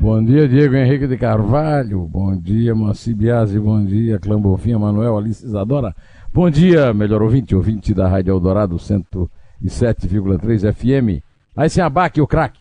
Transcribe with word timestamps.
Bom 0.00 0.24
dia, 0.24 0.48
Diego 0.48 0.74
Henrique 0.76 1.06
de 1.06 1.18
Carvalho. 1.18 2.06
Bom 2.06 2.34
dia, 2.34 2.74
Moacir 2.74 3.14
Biasi. 3.14 3.60
Bom 3.60 3.84
dia, 3.84 4.18
Clã 4.18 4.40
Bofinha, 4.40 4.78
Manuel, 4.78 5.18
Alice 5.18 5.44
Isadora. 5.44 5.94
Bom 6.32 6.48
dia, 6.48 6.94
melhor 6.94 7.20
ouvinte, 7.20 7.54
ouvinte 7.54 7.92
da 7.92 8.08
Rádio 8.08 8.32
Eldorado 8.32 8.76
107,3 8.76 10.72
FM. 10.72 11.22
Aí 11.54 11.68
sem 11.68 11.84
abaque, 11.84 12.18
o 12.18 12.26
craque. 12.26 12.58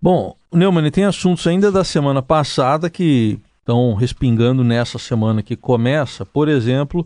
Bom, 0.00 0.36
Neumann, 0.52 0.88
tem 0.92 1.04
assuntos 1.04 1.44
ainda 1.44 1.72
da 1.72 1.82
semana 1.82 2.22
passada 2.22 2.88
que 2.88 3.40
estão 3.58 3.92
respingando 3.94 4.62
nessa 4.62 4.96
semana 4.96 5.42
que 5.42 5.56
começa. 5.56 6.24
Por 6.24 6.48
exemplo, 6.48 7.04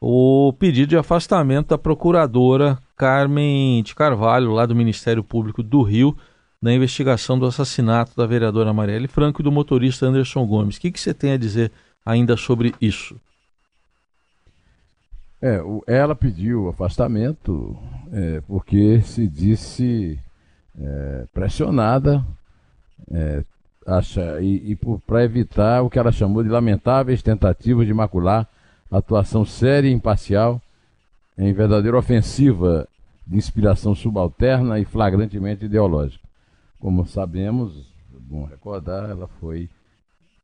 o 0.00 0.52
pedido 0.56 0.90
de 0.90 0.96
afastamento 0.96 1.70
da 1.70 1.78
procuradora 1.78 2.78
Carmen 2.96 3.82
de 3.82 3.92
Carvalho, 3.92 4.52
lá 4.52 4.66
do 4.66 4.76
Ministério 4.76 5.24
Público 5.24 5.64
do 5.64 5.82
Rio, 5.82 6.16
na 6.60 6.74
investigação 6.74 7.38
do 7.38 7.46
assassinato 7.46 8.14
da 8.16 8.26
vereadora 8.26 8.72
Marielle 8.72 9.08
Franco 9.08 9.40
e 9.40 9.44
do 9.44 9.52
motorista 9.52 10.06
Anderson 10.06 10.46
Gomes. 10.46 10.76
O 10.76 10.80
que, 10.80 10.90
que 10.90 11.00
você 11.00 11.14
tem 11.14 11.32
a 11.32 11.38
dizer 11.38 11.72
ainda 12.04 12.36
sobre 12.36 12.74
isso? 12.80 13.18
É, 15.40 15.62
ela 15.86 16.14
pediu 16.14 16.68
afastamento 16.68 17.74
é, 18.12 18.42
porque 18.42 19.00
se 19.00 19.26
disse 19.26 20.18
é, 20.78 21.26
pressionada 21.32 22.22
é, 23.10 23.42
acha, 23.86 24.38
e, 24.42 24.72
e 24.72 24.76
para 25.06 25.24
evitar 25.24 25.82
o 25.82 25.88
que 25.88 25.98
ela 25.98 26.12
chamou 26.12 26.42
de 26.42 26.50
lamentáveis 26.50 27.22
tentativas 27.22 27.86
de 27.86 27.94
macular 27.94 28.46
atuação 28.90 29.44
séria 29.46 29.88
e 29.88 29.92
imparcial 29.92 30.60
em 31.38 31.54
verdadeira 31.54 31.96
ofensiva 31.96 32.86
de 33.26 33.38
inspiração 33.38 33.94
subalterna 33.94 34.78
e 34.78 34.84
flagrantemente 34.84 35.64
ideológica. 35.64 36.29
Como 36.80 37.06
sabemos, 37.06 37.92
bom 38.10 38.44
recordar, 38.44 39.10
ela 39.10 39.28
foi 39.38 39.68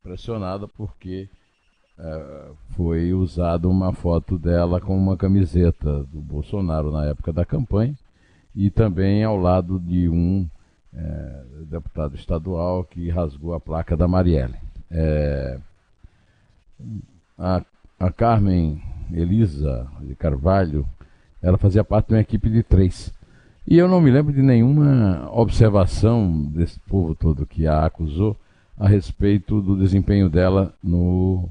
pressionada 0.03 0.69
porque 0.69 1.31
uh, 1.99 2.55
foi 2.77 3.15
usada 3.15 3.67
uma 3.67 3.91
foto 3.95 4.39
dela 4.39 4.79
com 4.79 4.95
uma 4.95 5.17
camiseta 5.17 6.05
do 6.05 6.21
Bolsonaro 6.21 6.93
na 6.93 7.07
época 7.07 7.33
da 7.33 7.45
campanha 7.45 7.97
e 8.55 8.69
também 8.71 9.25
ao 9.25 9.39
lado 9.39 9.81
de 9.81 10.11
um 10.11 10.47
uh, 10.93 11.65
deputado 11.65 12.15
estadual 12.15 12.85
que 12.85 13.09
rasgou 13.09 13.55
a 13.55 13.61
placa 13.61 13.97
da 13.97 14.07
Marielle. 14.07 14.59
Uh, 14.91 15.63
a, 17.39 17.65
a 17.99 18.13
Carmen 18.13 18.83
Elisa 19.11 19.89
de 20.03 20.15
Carvalho, 20.15 20.87
ela 21.43 21.57
fazia 21.57 21.83
parte 21.83 22.09
de 22.09 22.15
uma 22.15 22.21
equipe 22.21 22.51
de 22.51 22.63
três. 22.63 23.16
E 23.69 23.77
eu 23.79 23.89
não 23.89 24.01
me 24.01 24.13
lembro 24.13 24.33
de 24.33 24.43
nenhuma 24.43 25.29
observação 25.33 26.45
desse 26.55 26.79
povo 26.81 27.17
todo 27.17 27.45
que 27.45 27.67
a 27.67 27.85
acusou 27.85 28.37
a 28.79 28.87
respeito 28.87 29.61
do 29.61 29.77
desempenho 29.77 30.29
dela 30.29 30.73
no, 30.81 31.49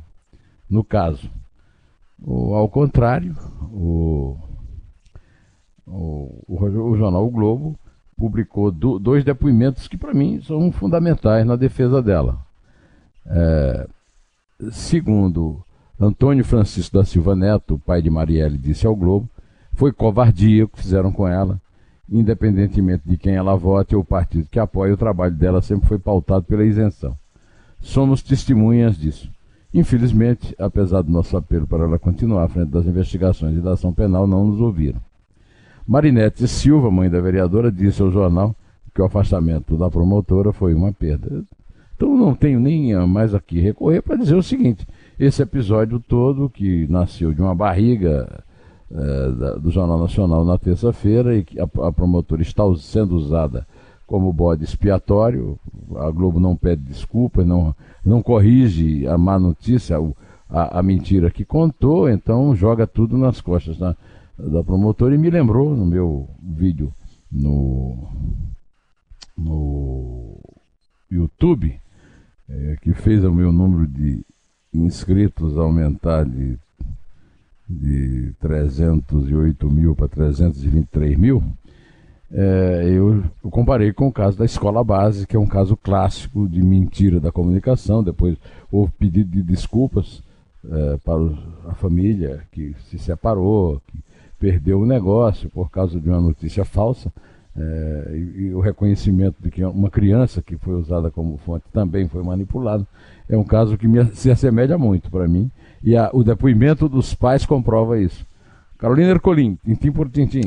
no 0.69 0.81
caso. 0.81 1.29
O, 2.23 2.53
ao 2.53 2.69
contrário, 2.69 3.35
o, 3.69 4.37
o, 5.85 6.41
o, 6.47 6.95
jornal 6.95 7.27
o 7.27 7.29
Globo 7.29 7.77
publicou 8.17 8.71
do, 8.71 8.97
dois 8.97 9.25
depoimentos 9.25 9.85
que, 9.89 9.97
para 9.97 10.13
mim, 10.13 10.41
são 10.41 10.71
fundamentais 10.71 11.45
na 11.45 11.57
defesa 11.57 12.01
dela. 12.01 12.39
É, 13.25 13.87
segundo 14.71 15.61
Antônio 15.99 16.45
Francisco 16.45 16.97
da 16.97 17.03
Silva 17.03 17.35
Neto, 17.35 17.77
pai 17.85 18.01
de 18.01 18.09
Marielle, 18.09 18.57
disse 18.57 18.87
ao 18.87 18.95
Globo, 18.95 19.27
foi 19.73 19.91
covardia 19.91 20.63
o 20.63 20.67
que 20.69 20.81
fizeram 20.81 21.11
com 21.11 21.27
ela 21.27 21.59
independentemente 22.09 23.03
de 23.05 23.17
quem 23.17 23.35
ela 23.35 23.55
vote 23.55 23.95
ou 23.95 24.01
o 24.01 24.05
partido 24.05 24.47
que 24.49 24.59
apoia, 24.59 24.93
o 24.93 24.97
trabalho 24.97 25.33
dela 25.33 25.61
sempre 25.61 25.87
foi 25.87 25.97
pautado 25.97 26.45
pela 26.45 26.65
isenção. 26.65 27.15
Somos 27.81 28.21
testemunhas 28.21 28.97
disso. 28.97 29.29
Infelizmente, 29.73 30.55
apesar 30.57 31.01
do 31.01 31.11
nosso 31.11 31.35
apelo 31.35 31.67
para 31.67 31.83
ela 31.83 31.99
continuar 31.99 32.45
à 32.45 32.47
frente 32.47 32.69
das 32.69 32.85
investigações 32.85 33.57
e 33.57 33.61
da 33.61 33.73
ação 33.73 33.93
penal, 33.93 34.25
não 34.25 34.45
nos 34.45 34.61
ouviram. 34.61 35.01
Marinete 35.85 36.47
Silva, 36.47 36.89
mãe 36.89 37.09
da 37.09 37.19
vereadora, 37.19 37.71
disse 37.71 38.01
ao 38.01 38.09
jornal 38.09 38.55
que 38.93 39.01
o 39.01 39.05
afastamento 39.05 39.77
da 39.77 39.89
promotora 39.89 40.53
foi 40.53 40.73
uma 40.73 40.93
perda. 40.93 41.43
Então 41.95 42.15
não 42.15 42.33
tenho 42.33 42.59
nem 42.59 42.95
mais 43.05 43.35
aqui 43.35 43.59
recorrer 43.59 44.01
para 44.01 44.15
dizer 44.15 44.35
o 44.35 44.43
seguinte: 44.43 44.87
esse 45.19 45.41
episódio 45.41 45.99
todo, 45.99 46.49
que 46.49 46.87
nasceu 46.89 47.33
de 47.33 47.41
uma 47.41 47.53
barriga 47.53 48.43
é, 48.97 49.59
do 49.59 49.69
Jornal 49.69 49.99
Nacional 49.99 50.45
na 50.45 50.57
terça-feira 50.57 51.35
e 51.35 51.43
que 51.43 51.59
a, 51.59 51.63
a, 51.63 51.91
promotora 51.91 52.41
está 52.41 52.63
sendo 52.77 53.15
usada 53.15 53.67
como 54.07 54.31
bode 54.31 54.63
expiatório. 54.63 55.59
A 55.97 56.09
Globo 56.11 56.39
não 56.39 56.55
pede 56.55 56.81
desculpas, 56.83 57.45
não, 57.45 57.75
não 58.05 58.21
corrige 58.21 59.05
a 59.05 59.17
má 59.17 59.37
notícia, 59.37 59.97
a, 60.49 60.79
a 60.79 60.83
mentira 60.83 61.29
que 61.29 61.43
contou, 61.43 62.09
então 62.09 62.55
joga 62.55 62.87
tudo 62.87 63.17
nas 63.17 63.41
costas 63.41 63.77
da, 63.77 63.97
da 64.37 64.63
promotora 64.63 65.13
e 65.13 65.17
me 65.17 65.29
lembrou 65.29 65.75
no 65.75 65.85
meu 65.85 66.29
vídeo 66.41 66.93
no, 67.29 67.97
no 69.37 70.39
YouTube, 71.11 71.77
é, 72.47 72.77
que 72.81 72.93
fez 72.93 73.25
o 73.25 73.33
meu 73.33 73.51
número 73.51 73.87
de 73.87 74.23
inscritos 74.73 75.57
aumentar 75.57 76.23
de 76.23 76.57
de 77.67 78.33
308 78.39 79.69
mil 79.69 79.95
para 79.95 80.07
323 80.07 81.17
mil, 81.17 81.43
é, 82.31 82.83
eu, 82.89 83.23
eu, 83.43 83.49
comparei 83.51 83.93
com 83.93 84.07
o 84.07 84.11
caso 84.11 84.37
da 84.37 84.45
escola 84.45 84.83
base, 84.83 85.27
que 85.27 85.35
é 85.35 85.39
um 85.39 85.47
caso 85.47 85.77
clássico 85.77 86.49
de 86.49 86.61
mentira 86.61 87.19
da 87.19 87.31
comunicação. 87.31 88.03
Depois 88.03 88.37
houve 88.71 88.91
pedido 88.97 89.31
de 89.31 89.43
desculpas 89.43 90.23
é, 90.69 90.97
para 90.97 91.19
a 91.69 91.75
família 91.75 92.41
que 92.51 92.75
se 92.89 92.97
separou, 92.97 93.81
que 93.87 93.99
perdeu 94.39 94.81
o 94.81 94.85
negócio 94.85 95.49
por 95.49 95.69
causa 95.69 95.99
de 95.99 96.09
uma 96.09 96.19
notícia 96.19 96.65
falsa. 96.65 97.11
É, 97.57 98.11
e, 98.11 98.41
e, 98.41 98.53
o 98.53 98.59
reconhecimento 98.59 99.37
de 99.39 99.49
que 99.49 99.63
uma 99.63 99.89
criança 99.89 100.41
que 100.41 100.57
foi 100.57 100.75
usada 100.75 101.09
como 101.09 101.37
fonte 101.37 101.63
também 101.71 102.07
foi 102.07 102.21
manipulada. 102.21 102.85
É 103.29 103.37
um 103.37 103.45
caso 103.45 103.77
que 103.77 103.87
me, 103.87 104.03
se 104.13 104.29
assemelha 104.29 104.77
muito 104.77 105.09
para 105.09 105.27
mim 105.27 105.49
e 105.81 105.95
a, 105.95 106.09
o 106.11 106.23
depoimento 106.23 106.89
dos 106.89 107.13
pais 107.13 107.45
comprova 107.45 107.99
isso. 107.99 108.25
Carolina 108.77 109.11
Ercolim, 109.11 109.57
tintim 109.63 109.91
por 109.91 110.09
tintim. 110.09 110.41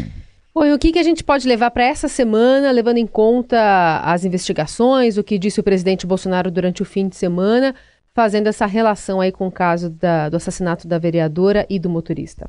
Oi, 0.54 0.72
o 0.72 0.78
que, 0.78 0.92
que 0.92 0.98
a 0.98 1.02
gente 1.02 1.24
pode 1.24 1.46
levar 1.46 1.70
para 1.70 1.84
essa 1.84 2.08
semana, 2.08 2.70
levando 2.70 2.98
em 2.98 3.06
conta 3.06 4.00
as 4.04 4.25
investigações, 4.25 5.16
o 5.16 5.25
que 5.25 5.38
disse 5.38 5.60
o 5.60 5.62
presidente 5.62 6.06
Bolsonaro 6.06 6.50
durante 6.50 6.82
o 6.82 6.84
fim 6.84 7.08
de 7.08 7.16
semana, 7.16 7.75
fazendo 8.12 8.48
essa 8.48 8.66
relação 8.66 9.20
aí 9.20 9.30
com 9.30 9.46
o 9.46 9.52
caso 9.52 9.88
da, 9.88 10.28
do 10.28 10.36
assassinato 10.36 10.88
da 10.88 10.98
vereadora 10.98 11.64
e 11.70 11.78
do 11.78 11.88
motorista? 11.88 12.44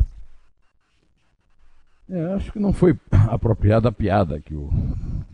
É, 2.09 2.33
acho 2.33 2.51
que 2.51 2.59
não 2.59 2.73
foi 2.73 2.97
apropriada 3.29 3.89
a 3.89 3.91
piada 3.91 4.39
que 4.39 4.55
o, 4.55 4.69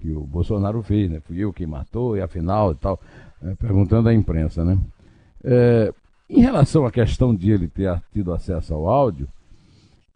que 0.01 0.11
o 0.11 0.21
Bolsonaro 0.21 0.81
fez, 0.83 1.09
né? 1.09 1.21
Fui 1.21 1.37
eu 1.37 1.53
quem 1.53 1.65
matou 1.65 2.17
e 2.17 2.21
afinal 2.21 2.71
e 2.71 2.75
tal, 2.75 2.99
é, 3.41 3.55
perguntando 3.55 4.09
à 4.09 4.13
imprensa, 4.13 4.65
né? 4.65 4.77
É, 5.43 5.93
em 6.29 6.41
relação 6.41 6.85
à 6.85 6.91
questão 6.91 7.33
de 7.33 7.51
ele 7.51 7.67
ter 7.67 8.01
tido 8.11 8.33
acesso 8.33 8.73
ao 8.73 8.87
áudio, 8.87 9.27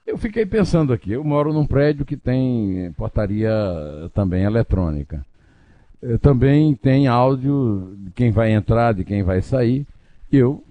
eu 0.05 0.17
fiquei 0.17 0.43
pensando 0.45 0.91
aqui. 0.91 1.11
Eu 1.11 1.23
moro 1.23 1.53
num 1.53 1.67
prédio 1.67 2.03
que 2.03 2.17
tem 2.17 2.91
portaria 2.97 3.51
também 4.13 4.43
eletrônica. 4.43 5.23
Eu 6.01 6.17
também 6.17 6.73
tem 6.73 7.07
áudio 7.07 7.95
de 7.99 8.11
quem 8.11 8.31
vai 8.31 8.51
entrar, 8.51 8.93
de 8.93 9.03
quem 9.03 9.21
vai 9.21 9.41
sair. 9.41 9.85
Eu 10.31 10.63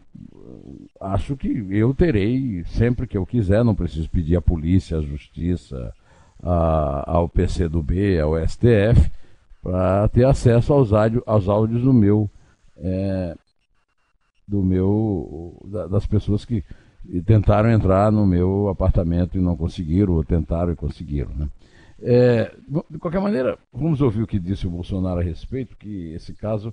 acho 1.00 1.36
que 1.36 1.48
eu 1.70 1.94
terei 1.94 2.64
sempre 2.64 3.06
que 3.06 3.16
eu 3.16 3.26
quiser, 3.26 3.64
não 3.64 3.74
preciso 3.74 4.08
pedir 4.10 4.36
à 4.36 4.40
polícia, 4.40 4.98
à 4.98 5.02
justiça, 5.02 5.92
a, 6.42 7.10
ao 7.10 7.28
PCdoB, 7.28 8.18
ao 8.18 8.36
STF, 8.46 9.10
para 9.62 10.08
ter 10.08 10.24
acesso 10.24 10.72
aos, 10.72 10.92
áudio, 10.92 11.22
aos 11.26 11.48
áudios 11.48 11.82
do 11.82 11.92
meu 11.92 12.30
é, 12.76 13.36
do 14.46 14.62
meu 14.62 15.60
das 15.90 16.06
pessoas 16.06 16.44
que 16.44 16.64
tentaram 17.26 17.70
entrar 17.70 18.10
no 18.10 18.26
meu 18.26 18.68
apartamento 18.68 19.36
e 19.36 19.40
não 19.40 19.56
conseguiram, 19.56 20.14
ou 20.14 20.24
tentaram 20.24 20.72
e 20.72 20.76
conseguiram. 20.76 21.30
Né? 21.34 21.48
É, 22.00 22.54
de 22.90 22.98
qualquer 22.98 23.20
maneira, 23.20 23.58
vamos 23.72 24.00
ouvir 24.00 24.22
o 24.22 24.26
que 24.26 24.38
disse 24.38 24.66
o 24.66 24.70
Bolsonaro 24.70 25.20
a 25.20 25.22
respeito, 25.22 25.76
que 25.76 26.12
esse 26.12 26.32
caso 26.32 26.72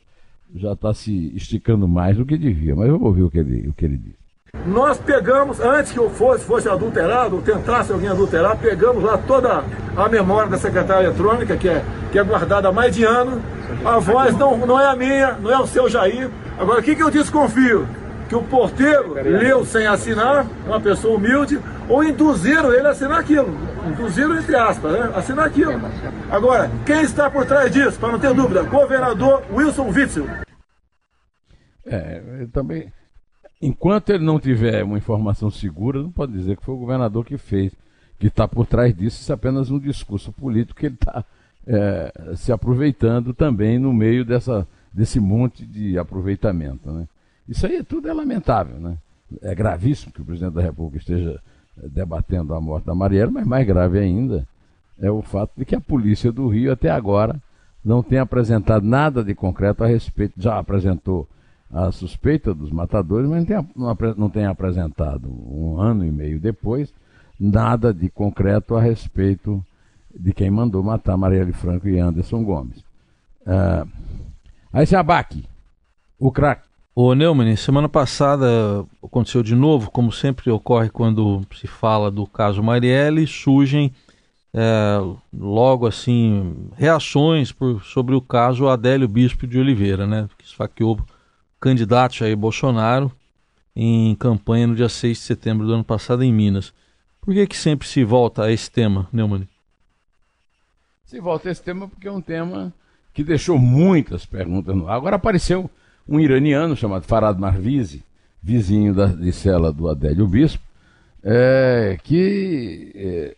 já 0.54 0.74
está 0.74 0.94
se 0.94 1.36
esticando 1.36 1.88
mais 1.88 2.18
do 2.18 2.26
que 2.26 2.38
devia, 2.38 2.76
mas 2.76 2.90
vou 2.90 3.04
ouvir 3.04 3.24
o 3.24 3.32
que 3.32 3.40
ele, 3.40 3.68
o 3.68 3.74
que 3.74 3.86
ele 3.86 3.98
diz. 3.98 4.26
Nós 4.66 4.98
pegamos, 4.98 5.60
antes 5.60 5.92
que 5.92 6.00
eu 6.00 6.10
fosse, 6.10 6.46
fosse 6.46 6.70
adulterado, 6.70 7.36
ou 7.36 7.42
tentasse 7.42 7.92
alguém 7.92 8.10
adulterar, 8.10 8.58
pegamos 8.58 9.04
lá 9.04 9.18
toda 9.18 9.64
a 9.96 10.10
memória 10.10 10.50
da 10.50 10.58
secretária 10.58 11.08
eletrônica, 11.08 11.58
que 11.58 11.68
é, 11.68 11.84
que 12.12 12.18
é 12.18 12.24
guardada 12.24 12.70
há 12.70 12.72
mais 12.72 12.96
de 12.96 13.04
ano. 13.04 13.42
A 13.84 14.00
voz 14.00 14.36
não, 14.38 14.58
não 14.66 14.80
é 14.80 14.88
a 14.88 14.96
minha, 14.96 15.34
não 15.34 15.52
é 15.52 15.60
o 15.60 15.68
seu 15.68 15.90
Jair. 15.90 16.30
Agora, 16.58 16.80
o 16.80 16.84
que, 16.84 16.96
que 16.96 17.04
eu 17.04 17.12
desconfio? 17.12 17.88
Que 18.28 18.36
o 18.36 18.44
porteiro 18.44 19.14
leu 19.14 19.66
sem 19.66 19.86
assinar, 19.86 20.48
uma 20.66 20.82
pessoa 20.82 21.18
humilde, 21.18 21.60
ou 21.88 22.04
induziram 22.04 22.74
ele 22.74 22.88
a 22.88 22.92
assinar 22.92 23.20
aquilo. 23.20 23.56
Induziram, 23.88 24.38
entre 24.38 24.56
aspas, 24.56 24.92
né? 24.92 25.12
Assinar 25.16 25.46
aquilo. 25.46 25.74
Agora, 26.30 26.72
quem 26.86 27.02
está 27.02 27.30
por 27.30 27.46
trás 27.46 27.72
disso, 27.72 28.00
para 28.00 28.12
não 28.12 28.20
ter 28.20 28.34
dúvida? 28.34 28.64
Governador 28.64 29.44
Wilson 29.52 29.90
Witzel. 29.90 30.28
É, 31.86 32.48
também 32.52 32.92
enquanto 33.62 34.10
ele 34.10 34.24
não 34.24 34.40
tiver 34.40 34.84
uma 34.84 34.98
informação 34.98 35.50
segura, 35.50 36.02
não 36.02 36.12
pode 36.12 36.34
dizer 36.34 36.58
que 36.58 36.66
foi 36.66 36.76
o 36.76 36.80
governador 36.80 37.26
que 37.26 37.38
fez, 37.38 37.74
que 38.20 38.28
está 38.28 38.48
por 38.48 38.66
trás 38.66 38.96
disso. 38.96 39.22
Isso 39.22 39.32
é 39.32 39.36
apenas 39.36 39.72
um 39.72 39.80
discurso 39.80 40.32
político 40.32 40.80
que 40.80 40.86
ele 40.88 40.96
está 40.96 41.24
é, 41.68 42.36
se 42.36 42.52
aproveitando 42.52 43.34
também 43.34 43.80
no 43.80 43.94
meio 43.94 44.24
dessa, 44.24 44.68
desse 44.94 45.20
monte 45.20 45.66
de 45.66 45.98
aproveitamento. 45.98 46.92
Né? 46.92 47.08
Isso 47.48 47.66
aí 47.66 47.84
tudo 47.84 48.10
é 48.10 48.14
lamentável. 48.14 48.80
Né? 48.80 48.98
É 49.42 49.54
gravíssimo 49.54 50.12
que 50.12 50.22
o 50.22 50.26
presidente 50.26 50.54
da 50.54 50.62
República 50.62 50.98
esteja 50.98 51.40
é, 51.82 51.88
debatendo 51.88 52.54
a 52.54 52.62
morte 52.62 52.86
da 52.86 52.96
Marielle, 52.96 53.32
mas 53.32 53.46
mais 53.46 53.66
grave 53.66 54.00
ainda 54.00 54.48
é 55.00 55.12
o 55.12 55.22
fato 55.22 55.52
de 55.58 55.66
que 55.66 55.76
a 55.76 55.82
polícia 55.82 56.32
do 56.32 56.48
Rio 56.48 56.72
até 56.72 56.90
agora 56.90 57.42
não 57.84 58.02
tem 58.02 58.18
apresentado 58.18 58.86
nada 58.86 59.24
de 59.24 59.36
concreto 59.36 59.84
a 59.84 59.88
respeito, 59.88 60.34
já 60.38 60.58
apresentou 60.58 61.28
a 61.72 61.92
suspeita 61.92 62.54
dos 62.54 62.72
matadores, 62.72 63.30
mas 63.30 63.40
não 63.40 63.46
tem, 63.46 63.70
não, 63.76 63.98
não 64.18 64.30
tem 64.30 64.46
apresentado, 64.46 65.30
um 65.30 65.80
ano 65.80 66.06
e 66.06 66.12
meio 66.12 66.40
depois, 66.40 66.94
nada 67.40 67.94
de 67.94 68.10
concreto 68.10 68.76
a 68.76 68.82
respeito 68.82 69.64
de 70.18 70.34
quem 70.34 70.50
mandou 70.50 70.82
matar 70.82 71.18
Marielle 71.18 71.52
Franco 71.52 71.88
e 71.88 72.00
Anderson 72.00 72.44
Gomes. 72.44 72.80
Uh, 73.42 73.88
aí 74.72 74.86
se 74.86 74.96
abaque, 74.96 75.46
o 76.18 76.32
craque. 76.32 76.66
Ô 76.98 77.14
Neumann, 77.14 77.58
semana 77.58 77.90
passada 77.90 78.48
aconteceu 79.04 79.44
de 79.44 79.54
novo, 79.54 79.92
como 79.92 80.14
sempre 80.14 80.50
ocorre 80.50 80.90
quando 80.90 81.46
se 81.54 81.68
fala 81.68 82.10
do 82.10 82.26
caso 82.26 82.64
Marielle, 82.64 83.28
surgem 83.28 83.94
é, 84.54 84.98
logo 85.34 85.88
assim 85.88 86.70
reações 86.78 87.52
por, 87.52 87.84
sobre 87.84 88.16
o 88.16 88.22
caso 88.22 88.70
Adélio 88.70 89.10
Bispo 89.10 89.46
de 89.46 89.60
Oliveira, 89.60 90.08
né, 90.08 90.30
que 90.38 90.46
esfaqueou 90.46 90.98
candidato 91.60 92.16
Jair 92.16 92.38
Bolsonaro 92.38 93.12
em 93.76 94.16
campanha 94.16 94.66
no 94.66 94.74
dia 94.74 94.88
6 94.88 95.18
de 95.18 95.24
setembro 95.26 95.68
do 95.68 95.74
ano 95.74 95.84
passado 95.84 96.24
em 96.24 96.32
Minas. 96.32 96.74
Por 97.20 97.34
que, 97.34 97.46
que 97.46 97.58
sempre 97.58 97.86
se 97.90 98.06
volta 98.06 98.44
a 98.44 98.52
esse 98.54 98.72
tema, 98.72 99.10
Neumann? 99.12 99.50
Se 101.04 101.20
volta 101.20 101.50
a 101.50 101.52
esse 101.52 101.62
tema 101.62 101.90
porque 101.90 102.08
é 102.08 102.12
um 102.12 102.22
tema 102.22 102.74
que 103.14 103.22
deixou 103.22 103.60
muitas 103.60 104.26
perguntas 104.26 104.74
no 104.74 104.88
ar. 104.88 104.96
Agora 104.96 105.18
apareceu 105.18 105.70
um 106.08 106.20
iraniano 106.20 106.76
chamado 106.76 107.04
Farad 107.06 107.40
Marvizi, 107.40 108.04
vizinho 108.42 108.94
da, 108.94 109.08
de 109.08 109.32
cela 109.32 109.72
do 109.72 109.90
Adélio 109.90 110.28
Bispo, 110.28 110.64
é, 111.24 111.98
que, 112.04 112.92
é, 112.96 113.36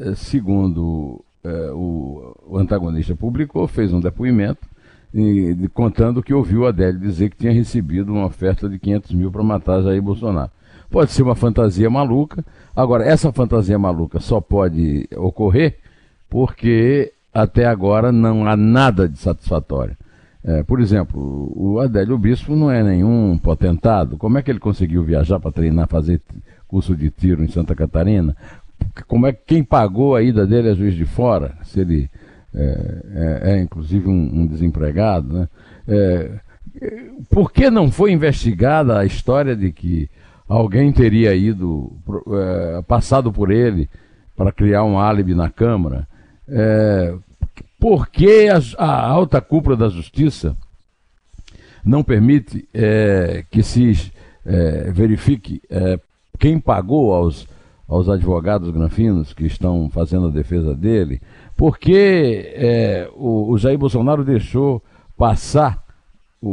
é 0.00 0.14
segundo 0.14 1.22
é, 1.44 1.70
o, 1.72 2.34
o 2.46 2.58
antagonista 2.58 3.14
publicou, 3.14 3.68
fez 3.68 3.92
um 3.92 4.00
depoimento 4.00 4.66
e, 5.12 5.54
de, 5.54 5.68
contando 5.68 6.22
que 6.22 6.32
ouviu 6.32 6.66
Adélio 6.66 6.98
dizer 6.98 7.30
que 7.30 7.36
tinha 7.36 7.52
recebido 7.52 8.12
uma 8.12 8.26
oferta 8.26 8.68
de 8.68 8.78
500 8.78 9.12
mil 9.12 9.30
para 9.30 9.42
matar 9.42 9.82
Jair 9.82 10.02
Bolsonaro. 10.02 10.50
Pode 10.90 11.12
ser 11.12 11.22
uma 11.22 11.34
fantasia 11.34 11.90
maluca. 11.90 12.42
Agora, 12.74 13.04
essa 13.04 13.30
fantasia 13.30 13.78
maluca 13.78 14.20
só 14.20 14.40
pode 14.40 15.06
ocorrer 15.16 15.76
porque 16.30 17.12
até 17.32 17.66
agora 17.66 18.10
não 18.10 18.46
há 18.46 18.56
nada 18.56 19.08
de 19.08 19.18
satisfatório. 19.18 19.96
É, 20.48 20.62
por 20.62 20.80
exemplo, 20.80 21.52
o 21.54 21.78
Adélio 21.78 22.16
Bispo 22.16 22.56
não 22.56 22.70
é 22.70 22.82
nenhum 22.82 23.36
potentado. 23.36 24.16
Como 24.16 24.38
é 24.38 24.42
que 24.42 24.50
ele 24.50 24.58
conseguiu 24.58 25.04
viajar 25.04 25.38
para 25.38 25.52
treinar, 25.52 25.86
fazer 25.86 26.22
curso 26.66 26.96
de 26.96 27.10
tiro 27.10 27.44
em 27.44 27.48
Santa 27.48 27.74
Catarina? 27.74 28.34
Como 29.06 29.26
é 29.26 29.32
que 29.34 29.40
quem 29.44 29.62
pagou 29.62 30.16
a 30.16 30.22
ida 30.22 30.46
dele 30.46 30.70
é 30.70 30.74
juiz 30.74 30.94
de 30.94 31.04
fora? 31.04 31.54
Se 31.64 31.80
ele 31.80 32.08
é, 32.54 33.02
é, 33.14 33.50
é 33.52 33.62
inclusive 33.62 34.08
um, 34.08 34.40
um, 34.40 34.46
desempregado, 34.46 35.34
né? 35.34 35.48
É, 35.86 36.30
por 37.28 37.52
que 37.52 37.68
não 37.68 37.90
foi 37.90 38.12
investigada 38.12 38.98
a 38.98 39.04
história 39.04 39.54
de 39.54 39.70
que 39.70 40.08
alguém 40.48 40.90
teria 40.92 41.34
ido, 41.34 41.92
é, 42.32 42.82
passado 42.88 43.30
por 43.30 43.50
ele 43.50 43.86
para 44.34 44.50
criar 44.50 44.82
um 44.84 44.98
álibi 44.98 45.34
na 45.34 45.50
Câmara? 45.50 46.08
É, 47.78 47.80
por 47.80 48.08
que 48.08 48.48
a, 48.48 48.60
a, 48.78 49.06
alta 49.08 49.40
cúpula 49.40 49.76
da 49.76 49.88
Justiça 49.88 50.56
não 51.84 52.02
permite 52.02 52.68
é, 52.74 53.44
que 53.50 53.62
se 53.62 54.12
é, 54.44 54.90
verifique 54.90 55.62
quem 56.38 56.58
pagou 56.58 57.14
aos, 57.14 57.46
aos 57.88 58.08
advogados 58.08 58.70
granfinos 58.70 59.32
que 59.32 59.46
estão 59.46 59.88
fazendo 59.90 60.28
a 60.28 60.30
defesa 60.30 60.74
dele? 60.74 61.20
porque 61.58 62.52
é, 62.54 63.10
o, 63.16 63.50
o, 63.50 63.58
Jair 63.58 63.76
Bolsonaro 63.76 64.24
deixou 64.24 64.80
passar 65.16 65.82
o, 66.40 66.48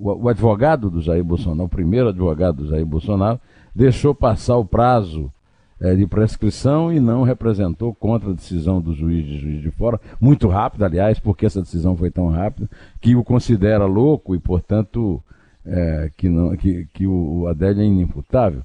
o, 0.00 0.24
o, 0.24 0.28
advogado 0.30 0.88
do 0.88 1.02
Jair 1.02 1.22
Bolsonaro, 1.22 1.66
o 1.66 1.68
primeiro 1.68 2.08
advogado 2.08 2.62
do 2.62 2.68
Jair 2.70 2.86
Bolsonaro, 2.86 3.38
deixou 3.74 4.14
passar 4.14 4.56
o 4.56 4.64
prazo 4.64 5.30
é, 5.80 5.94
de 5.94 6.06
prescrição 6.06 6.92
e 6.92 6.98
não 6.98 7.22
representou 7.22 7.94
contra 7.94 8.30
a 8.30 8.34
decisão 8.34 8.80
do 8.80 8.94
juiz 8.94 9.24
de 9.24 9.38
juiz 9.38 9.62
de 9.62 9.70
fora, 9.70 10.00
muito 10.20 10.48
rápido, 10.48 10.84
aliás, 10.84 11.18
porque 11.18 11.46
essa 11.46 11.62
decisão 11.62 11.96
foi 11.96 12.10
tão 12.10 12.28
rápida, 12.28 12.68
que 13.00 13.14
o 13.14 13.24
considera 13.24 13.84
louco 13.84 14.34
e, 14.34 14.38
portanto, 14.38 15.22
é, 15.64 16.10
que, 16.16 16.28
não, 16.28 16.56
que, 16.56 16.86
que 16.92 17.06
o 17.06 17.46
Adélio 17.46 17.82
é 17.82 17.86
inimputável. 17.86 18.62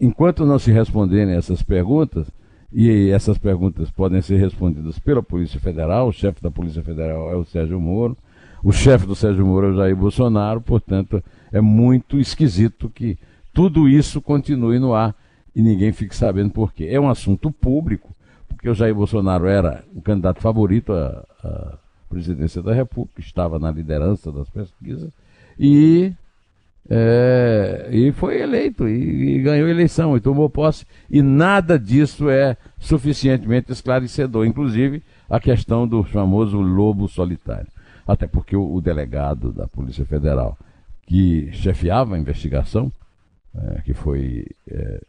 Enquanto 0.00 0.46
não 0.46 0.58
se 0.58 0.70
responderem 0.70 1.34
essas 1.34 1.62
perguntas, 1.62 2.26
e 2.72 3.10
essas 3.10 3.38
perguntas 3.38 3.90
podem 3.90 4.20
ser 4.20 4.36
respondidas 4.36 4.98
pela 4.98 5.22
Polícia 5.22 5.58
Federal. 5.58 6.08
O 6.08 6.12
chefe 6.12 6.42
da 6.42 6.50
Polícia 6.50 6.82
Federal 6.82 7.32
é 7.32 7.36
o 7.36 7.44
Sérgio 7.44 7.80
Moro. 7.80 8.16
O 8.62 8.72
chefe 8.72 9.06
do 9.06 9.14
Sérgio 9.14 9.46
Moro 9.46 9.68
é 9.68 9.70
o 9.70 9.76
Jair 9.76 9.96
Bolsonaro. 9.96 10.60
Portanto, 10.60 11.22
é 11.52 11.60
muito 11.60 12.18
esquisito 12.18 12.90
que 12.90 13.16
tudo 13.54 13.88
isso 13.88 14.20
continue 14.20 14.78
no 14.78 14.94
ar 14.94 15.14
e 15.56 15.62
ninguém 15.62 15.90
fique 15.90 16.14
sabendo 16.14 16.50
por 16.50 16.74
quê. 16.74 16.88
É 16.90 17.00
um 17.00 17.08
assunto 17.08 17.50
público, 17.50 18.14
porque 18.46 18.68
o 18.68 18.74
Jair 18.74 18.94
Bolsonaro 18.94 19.46
era 19.46 19.82
o 19.94 20.02
candidato 20.02 20.42
favorito 20.42 20.92
à, 20.92 21.24
à 21.42 21.78
presidência 22.10 22.62
da 22.62 22.74
República, 22.74 23.22
estava 23.22 23.58
na 23.58 23.70
liderança 23.70 24.30
das 24.30 24.50
pesquisas 24.50 25.10
e 25.58 26.12
é, 26.88 27.88
e 27.90 28.12
foi 28.12 28.40
eleito 28.40 28.86
e, 28.86 29.36
e, 29.36 29.42
ganhou 29.42 29.66
eleição 29.66 30.14
e 30.14 30.20
tomou 30.20 30.48
posse. 30.50 30.86
E 31.10 31.22
nada 31.22 31.78
disso 31.78 32.28
é 32.28 32.56
suficientemente 32.78 33.72
esclarecedor, 33.72 34.46
inclusive 34.46 35.02
a 35.28 35.40
questão 35.40 35.88
do 35.88 36.04
famoso 36.04 36.60
lobo 36.60 37.08
solitário. 37.08 37.68
Até 38.06 38.26
porque 38.26 38.54
o, 38.54 38.74
o 38.74 38.80
delegado 38.82 39.52
da 39.52 39.66
Polícia 39.66 40.04
Federal 40.04 40.56
que 41.06 41.50
chefiava 41.52 42.14
a 42.14 42.18
investigação, 42.18 42.92
é, 43.56 43.80
que 43.80 43.94
foi 43.94 44.46
é, 44.68 45.00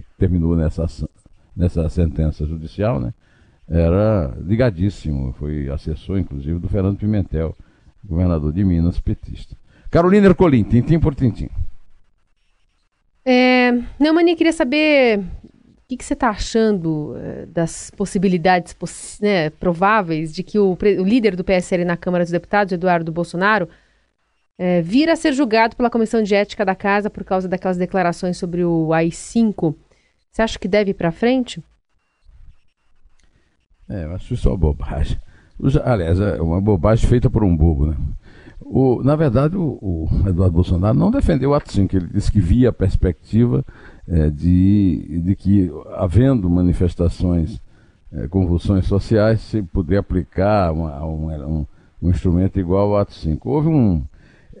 que 0.00 0.08
terminou 0.18 0.56
nessa, 0.56 0.86
nessa 1.56 1.88
sentença 1.88 2.46
judicial, 2.46 3.00
né, 3.00 3.12
era 3.68 4.34
ligadíssimo, 4.40 5.32
foi 5.38 5.68
assessor 5.68 6.18
inclusive 6.18 6.58
do 6.58 6.68
Fernando 6.68 6.98
Pimentel, 6.98 7.56
governador 8.04 8.52
de 8.52 8.64
Minas, 8.64 9.00
petista. 9.00 9.56
Carolina 9.90 10.26
Ercolim, 10.26 10.64
tintim 10.64 10.98
por 10.98 11.14
tintim. 11.14 11.48
É, 13.24 13.72
Neumani, 13.98 14.36
queria 14.36 14.52
saber 14.52 15.20
o 15.20 15.86
que, 15.88 15.96
que 15.96 16.04
você 16.04 16.12
está 16.12 16.28
achando 16.28 17.14
é, 17.16 17.46
das 17.46 17.90
possibilidades 17.90 18.74
poss 18.74 19.18
né, 19.20 19.48
prováveis 19.50 20.34
de 20.34 20.42
que 20.42 20.58
o, 20.58 20.72
o, 20.72 21.04
líder 21.04 21.34
do 21.34 21.44
PSL 21.44 21.84
na 21.84 21.96
Câmara 21.96 22.24
dos 22.24 22.30
Deputados, 22.30 22.72
Eduardo 22.72 23.10
Bolsonaro, 23.10 23.68
é, 24.58 24.82
vir 24.82 25.08
a 25.08 25.16
ser 25.16 25.32
julgado 25.32 25.74
pela 25.74 25.90
Comissão 25.90 26.22
de 26.22 26.34
Ética 26.34 26.64
da 26.64 26.74
Casa 26.74 27.08
por 27.08 27.24
causa 27.24 27.48
daquelas 27.48 27.76
declarações 27.76 28.36
sobre 28.36 28.64
o 28.64 28.92
AI-5. 28.92 29.74
Você 30.34 30.42
acha 30.42 30.58
que 30.58 30.66
deve 30.66 30.90
ir 30.90 30.94
para 30.94 31.12
frente? 31.12 31.62
É, 33.88 34.02
eu 34.02 34.14
acho 34.16 34.34
isso 34.34 34.48
uma 34.48 34.56
bobagem. 34.56 35.16
Aliás, 35.84 36.18
é 36.18 36.42
uma 36.42 36.60
bobagem 36.60 37.08
feita 37.08 37.30
por 37.30 37.44
um 37.44 37.56
bobo, 37.56 37.86
né? 37.86 37.96
O, 38.60 39.00
na 39.04 39.14
verdade, 39.14 39.56
o, 39.56 39.78
o, 39.80 40.08
Eduardo 40.26 40.56
Bolsonaro 40.56 40.98
não 40.98 41.12
defendeu 41.12 41.50
o 41.50 41.54
ato 41.54 41.70
5, 41.70 41.96
ele 41.96 42.08
disse 42.08 42.32
que 42.32 42.40
via 42.40 42.70
a 42.70 42.72
perspectiva 42.72 43.64
é, 44.08 44.28
de, 44.28 45.20
de 45.24 45.36
que, 45.36 45.70
havendo 45.92 46.50
manifestações, 46.50 47.60
é, 48.10 48.26
convulsões 48.26 48.86
sociais, 48.86 49.40
se 49.40 49.62
puder 49.62 49.98
aplicar 49.98 50.72
uma, 50.72 51.00
um, 51.04 51.64
um, 52.02 52.10
instrumento 52.10 52.58
igual 52.58 52.88
ao 52.88 52.98
ato 52.98 53.12
5. 53.12 53.48
Houve 53.48 53.68
um, 53.68 54.02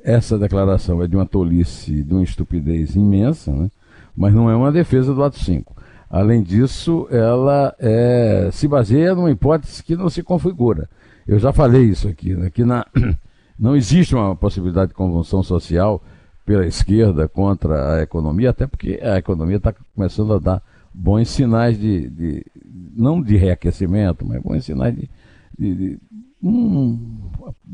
essa 0.04 0.38
declaração 0.38 1.02
é 1.02 1.08
de 1.08 1.16
uma 1.16 1.26
tolice, 1.26 2.00
de 2.04 2.14
uma 2.14 2.22
estupidez 2.22 2.94
imensa, 2.94 3.50
né? 3.50 3.68
Mas 4.16 4.34
não 4.34 4.50
é 4.50 4.56
uma 4.56 4.72
defesa 4.72 5.14
do 5.14 5.22
ato 5.22 5.38
5. 5.38 5.74
Além 6.08 6.42
disso, 6.42 7.08
ela 7.10 7.74
é, 7.78 8.48
se 8.52 8.68
baseia 8.68 9.14
numa 9.14 9.30
hipótese 9.30 9.82
que 9.82 9.96
não 9.96 10.08
se 10.08 10.22
configura. 10.22 10.88
Eu 11.26 11.38
já 11.38 11.52
falei 11.52 11.84
isso 11.84 12.06
aqui, 12.06 12.34
né? 12.34 12.50
que 12.50 12.64
na, 12.64 12.86
não 13.58 13.74
existe 13.74 14.14
uma 14.14 14.36
possibilidade 14.36 14.88
de 14.88 14.94
convulsão 14.94 15.42
social 15.42 16.02
pela 16.44 16.66
esquerda 16.66 17.26
contra 17.26 17.96
a 17.96 18.02
economia, 18.02 18.50
até 18.50 18.66
porque 18.66 19.00
a 19.02 19.16
economia 19.16 19.56
está 19.56 19.74
começando 19.94 20.34
a 20.34 20.38
dar 20.38 20.62
bons 20.92 21.28
sinais 21.30 21.78
de, 21.78 22.08
de, 22.08 22.46
não 22.94 23.20
de 23.20 23.36
reaquecimento, 23.36 24.24
mas 24.26 24.42
bons 24.42 24.64
sinais 24.64 24.94
de, 24.94 25.10
de, 25.58 25.74
de 25.74 25.98
hum, 26.42 27.18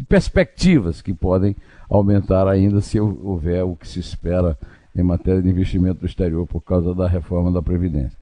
perspectivas 0.08 1.02
que 1.02 1.12
podem 1.12 1.54
aumentar 1.90 2.46
ainda 2.46 2.80
se 2.80 3.00
houver 3.00 3.64
o 3.64 3.74
que 3.74 3.86
se 3.86 3.98
espera 3.98 4.56
em 4.94 5.02
matéria 5.02 5.42
de 5.42 5.48
investimento 5.48 6.00
do 6.00 6.06
exterior 6.06 6.46
por 6.46 6.60
causa 6.60 6.94
da 6.94 7.08
reforma 7.08 7.52
da 7.52 7.62
Previdência. 7.62 8.18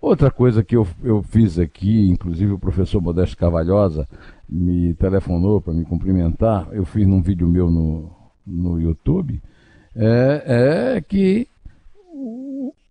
Outra 0.00 0.30
coisa 0.30 0.64
que 0.64 0.74
eu, 0.74 0.86
eu 1.04 1.22
fiz 1.22 1.58
aqui, 1.58 2.08
inclusive 2.08 2.52
o 2.52 2.58
professor 2.58 3.02
Modesto 3.02 3.36
Cavalhosa 3.36 4.08
me 4.48 4.94
telefonou 4.94 5.60
para 5.60 5.74
me 5.74 5.84
cumprimentar, 5.84 6.68
eu 6.72 6.84
fiz 6.86 7.06
num 7.06 7.20
vídeo 7.20 7.46
meu 7.46 7.70
no, 7.70 8.10
no 8.46 8.80
YouTube, 8.80 9.40
é, 9.94 10.94
é 10.96 11.00
que 11.00 11.46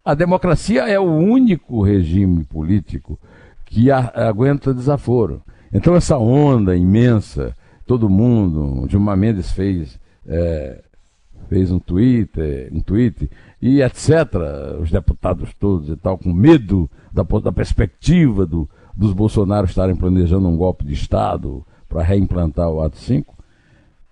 a 0.05 0.13
democracia 0.13 0.87
é 0.87 0.99
o 0.99 1.11
único 1.11 1.81
regime 1.81 2.43
político 2.43 3.19
que 3.65 3.89
a, 3.89 4.27
aguenta 4.27 4.73
desaforo. 4.73 5.41
Então 5.73 5.95
essa 5.95 6.17
onda 6.17 6.75
imensa, 6.75 7.55
todo 7.87 8.09
mundo, 8.09 8.87
Dilma 8.87 9.15
Mendes 9.15 9.51
fez, 9.51 9.99
é, 10.27 10.83
fez 11.49 11.71
um 11.71 11.79
Twitter, 11.79 12.69
um 12.71 12.79
tweet, 12.79 13.29
e 13.61 13.81
etc., 13.81 14.09
os 14.79 14.91
deputados 14.91 15.53
todos 15.59 15.89
e 15.89 15.95
tal, 15.97 16.17
com 16.17 16.31
medo 16.31 16.89
da, 17.11 17.23
da 17.23 17.51
perspectiva 17.51 18.45
do, 18.45 18.69
dos 18.95 19.11
Bolsonaro 19.11 19.65
estarem 19.65 19.95
planejando 19.95 20.47
um 20.47 20.55
golpe 20.55 20.85
de 20.85 20.93
Estado 20.93 21.65
para 21.89 22.03
reimplantar 22.03 22.69
o 22.69 22.81
ato 22.81 22.97
5, 22.97 23.35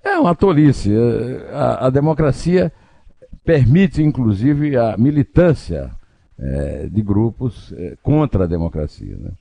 é 0.03 0.17
uma 0.17 0.33
tolice. 0.33 0.91
É, 0.91 1.53
a, 1.53 1.87
a 1.87 1.89
democracia 1.89 2.71
permite, 3.45 4.01
inclusive, 4.01 4.75
a 4.75 4.97
militância 4.97 5.91
é, 6.39 6.87
de 6.91 7.01
grupos 7.01 7.73
é, 7.73 7.95
contra 8.01 8.45
a 8.45 8.47
democracia. 8.47 9.15
Né? 9.15 9.31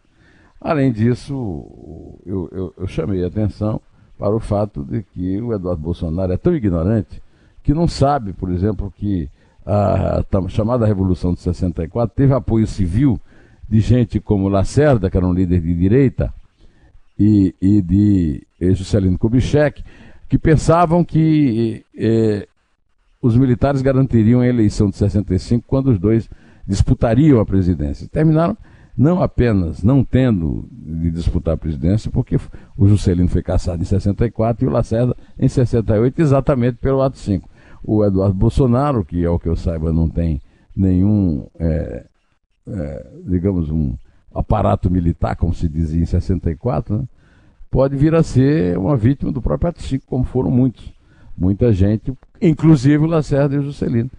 Além 0.61 0.93
disso, 0.93 2.19
eu, 2.25 2.49
eu, 2.53 2.75
eu, 2.79 2.87
chamei 2.87 3.25
a 3.25 3.29
atenção 3.29 3.81
para 4.19 4.35
o 4.35 4.41
fato 4.41 4.83
de 4.83 5.03
que 5.03 5.41
o 5.41 5.53
Eduardo 5.53 5.83
Bolsonaro 5.83 6.33
é 6.33 6.37
tão 6.37 6.55
ignorante 6.55 7.23
que 7.67 7.75
não 7.75 7.89
sabe, 7.89 8.33
por 8.33 8.53
exemplo, 8.53 8.93
que 8.97 9.29
a, 9.67 10.23
chamada 10.47 10.87
Revolução 10.87 11.35
de 11.35 11.41
64 11.41 12.15
teve 12.15 12.33
apoio 12.33 12.65
civil 12.65 13.21
de 13.69 13.81
gente 13.81 14.21
como 14.21 14.49
Lacerda, 14.49 15.11
que 15.11 15.17
era 15.17 15.27
um 15.27 15.33
líder 15.33 15.61
de 15.61 15.75
direita, 15.75 16.33
e, 17.19 17.53
e 17.61 17.83
de 17.83 18.47
Juscelino 18.73 19.19
Kubitschek, 19.19 19.83
que 20.29 20.39
pensavam 20.39 21.05
que 21.05 21.85
eh, 21.99 22.47
os 23.21 23.37
militares 23.37 23.83
garantiriam 23.83 24.43
a 24.43 24.47
eleição 24.47 24.89
de 24.89 24.97
65 24.97 25.65
quando 25.67 25.89
os 25.89 25.99
dois 25.99 26.31
disputariam 26.65 27.41
a 27.41 27.45
presidência. 27.45 28.07
Terminaram 28.07 28.57
não 28.97 29.21
apenas 29.21 29.83
não 29.83 30.05
tendo 30.05 30.69
de 30.71 31.11
disputar 31.11 31.55
a 31.55 31.59
presidência, 31.59 32.13
porque 32.13 32.39
o 32.77 32.87
Juscelino 32.87 33.29
foi 33.29 33.43
caçado 33.43 33.83
em 33.83 33.85
64 33.85 34.65
e 34.65 34.69
o 34.69 34.71
Lacerda 34.71 35.17
em 35.37 35.49
68, 35.49 36.23
exatamente 36.23 36.77
pelo 36.77 37.03
ato 37.03 37.19
5. 37.19 37.56
O 37.87 38.05
Eduardo 38.05 38.35
Bolsonaro, 38.35 39.05
que 39.05 39.25
é 39.25 39.31
o 39.31 39.39
que 39.39 39.49
eu 39.49 39.57
saiba, 39.57 39.93
não 39.93 40.09
tem 40.09 40.41
nenhum, 40.77 41.47
é, 41.59 42.05
é, 42.69 43.07
digamos, 43.27 43.71
um 43.71 43.97
aparato 44.35 44.91
militar, 44.91 45.37
como 45.37 45.55
se 45.55 45.69
dizia 45.69 46.03
em 46.03 46.07
64, 46.07 46.99
né? 46.99 47.05
pode 47.71 47.97
vir 47.97 48.15
a 48.15 48.23
ser 48.23 48.77
uma 48.77 48.97
vítima 48.97 49.31
do 49.31 49.41
próprio 49.41 49.71
ato 49.71 49.83
5, 49.83 50.05
como 50.07 50.25
foram 50.25 50.51
muitos. 50.51 50.93
Muita 51.37 51.73
gente, 51.73 52.13
inclusive 52.41 53.05
o 53.05 53.07
Lacerda 53.07 53.55
e 53.55 53.59
o 53.59 53.63
Juscelino. 53.63 54.11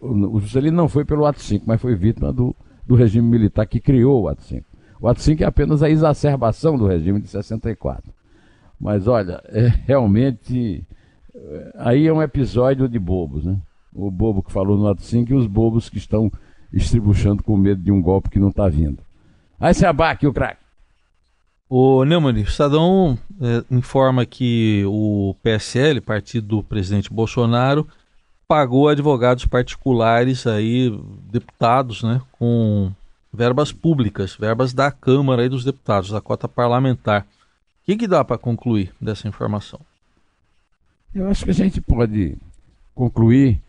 O 0.00 0.38
Juscelino 0.38 0.76
não 0.76 0.88
foi 0.88 1.04
pelo 1.04 1.24
ato 1.24 1.40
5, 1.40 1.64
mas 1.66 1.80
foi 1.80 1.94
vítima 1.94 2.32
do, 2.32 2.54
do 2.86 2.94
regime 2.94 3.26
militar 3.26 3.66
que 3.66 3.80
criou 3.80 4.22
o 4.22 4.28
ato 4.28 4.42
5. 4.42 4.64
O 5.00 5.08
ato 5.08 5.20
5 5.20 5.42
é 5.42 5.46
apenas 5.46 5.82
a 5.82 5.90
exacerbação 5.90 6.76
do 6.76 6.86
regime 6.86 7.20
de 7.20 7.28
64. 7.28 8.12
Mas 8.78 9.06
olha, 9.08 9.42
é 9.46 9.68
realmente. 9.86 10.86
Aí 11.76 12.06
é 12.06 12.12
um 12.12 12.22
episódio 12.22 12.88
de 12.88 12.98
bobos, 12.98 13.44
né? 13.44 13.58
O 13.94 14.10
bobo 14.10 14.42
que 14.42 14.52
falou 14.52 14.76
no 14.76 14.88
ato 14.88 15.02
5 15.02 15.30
e 15.30 15.34
os 15.34 15.46
bobos 15.46 15.88
que 15.88 15.98
estão 15.98 16.30
estribuchando 16.72 17.42
com 17.42 17.56
medo 17.56 17.82
de 17.82 17.92
um 17.92 18.00
golpe 18.00 18.30
que 18.30 18.38
não 18.38 18.48
está 18.48 18.68
vindo. 18.68 18.98
Aí 19.60 19.74
se 19.74 19.84
abaque 19.84 20.26
o 20.26 20.32
craque. 20.32 20.62
O 21.68 22.04
Neumann, 22.04 22.34
o 22.36 22.40
Estadão 22.40 23.18
é, 23.40 23.64
informa 23.74 24.26
que 24.26 24.82
o 24.86 25.34
PSL, 25.42 26.00
partido 26.00 26.46
do 26.46 26.62
presidente 26.62 27.12
Bolsonaro, 27.12 27.86
pagou 28.46 28.88
advogados 28.88 29.46
particulares 29.46 30.46
aí, 30.46 30.90
deputados, 31.30 32.02
né, 32.02 32.20
com 32.32 32.92
verbas 33.32 33.72
públicas, 33.72 34.36
verbas 34.36 34.74
da 34.74 34.90
Câmara 34.90 35.42
aí 35.42 35.48
dos 35.48 35.64
deputados, 35.64 36.10
da 36.10 36.20
cota 36.20 36.46
parlamentar. 36.46 37.22
O 37.22 37.26
que, 37.86 37.96
que 37.96 38.06
dá 38.06 38.22
para 38.22 38.36
concluir 38.36 38.92
dessa 39.00 39.26
informação? 39.26 39.80
Eu 41.14 41.28
acho 41.28 41.44
que 41.44 41.50
a 41.50 41.54
gente 41.54 41.80
pode 41.80 42.38
concluir 42.94 43.60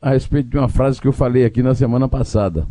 a 0.00 0.10
respeito 0.10 0.48
de 0.48 0.58
uma 0.58 0.68
frase 0.68 1.00
que 1.00 1.06
eu 1.06 1.12
falei 1.12 1.44
aqui 1.44 1.62
na 1.62 1.74
semana 1.74 2.08
passada. 2.08 2.66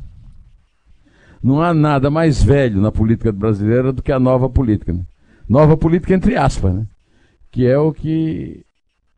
Não 1.41 1.62
há 1.62 1.74
nada 1.74 2.10
mais 2.10 2.44
velho 2.44 2.82
na 2.82 2.91
política 2.91 3.32
brasileira 3.32 3.94
do 3.94 4.01
que 4.01 4.12
a 4.12 4.20
nova 4.20 4.50
política. 4.50 4.91
Né? 4.91 5.06
Nova 5.48 5.77
política 5.77 6.13
entre 6.13 6.36
aspas, 6.36 6.74
né? 6.74 6.88
Que 7.51 7.65
é 7.65 7.77
o 7.77 7.94
que. 7.94 8.65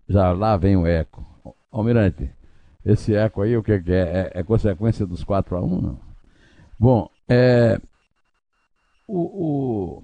Já 0.07 0.31
lá 0.31 0.55
vem 0.57 0.75
o 0.75 0.85
eco. 0.85 1.25
Almirante, 1.71 2.29
esse 2.85 3.13
eco 3.15 3.41
aí, 3.41 3.55
o 3.55 3.63
que 3.63 3.71
é? 3.71 3.81
É, 3.87 4.31
é 4.35 4.43
consequência 4.43 5.05
dos 5.05 5.23
4 5.23 5.55
a 5.55 5.61
1 5.61 5.81
não? 5.81 5.99
Bom, 6.79 7.09
é. 7.27 7.79
O, 9.07 9.19
o, 9.19 10.03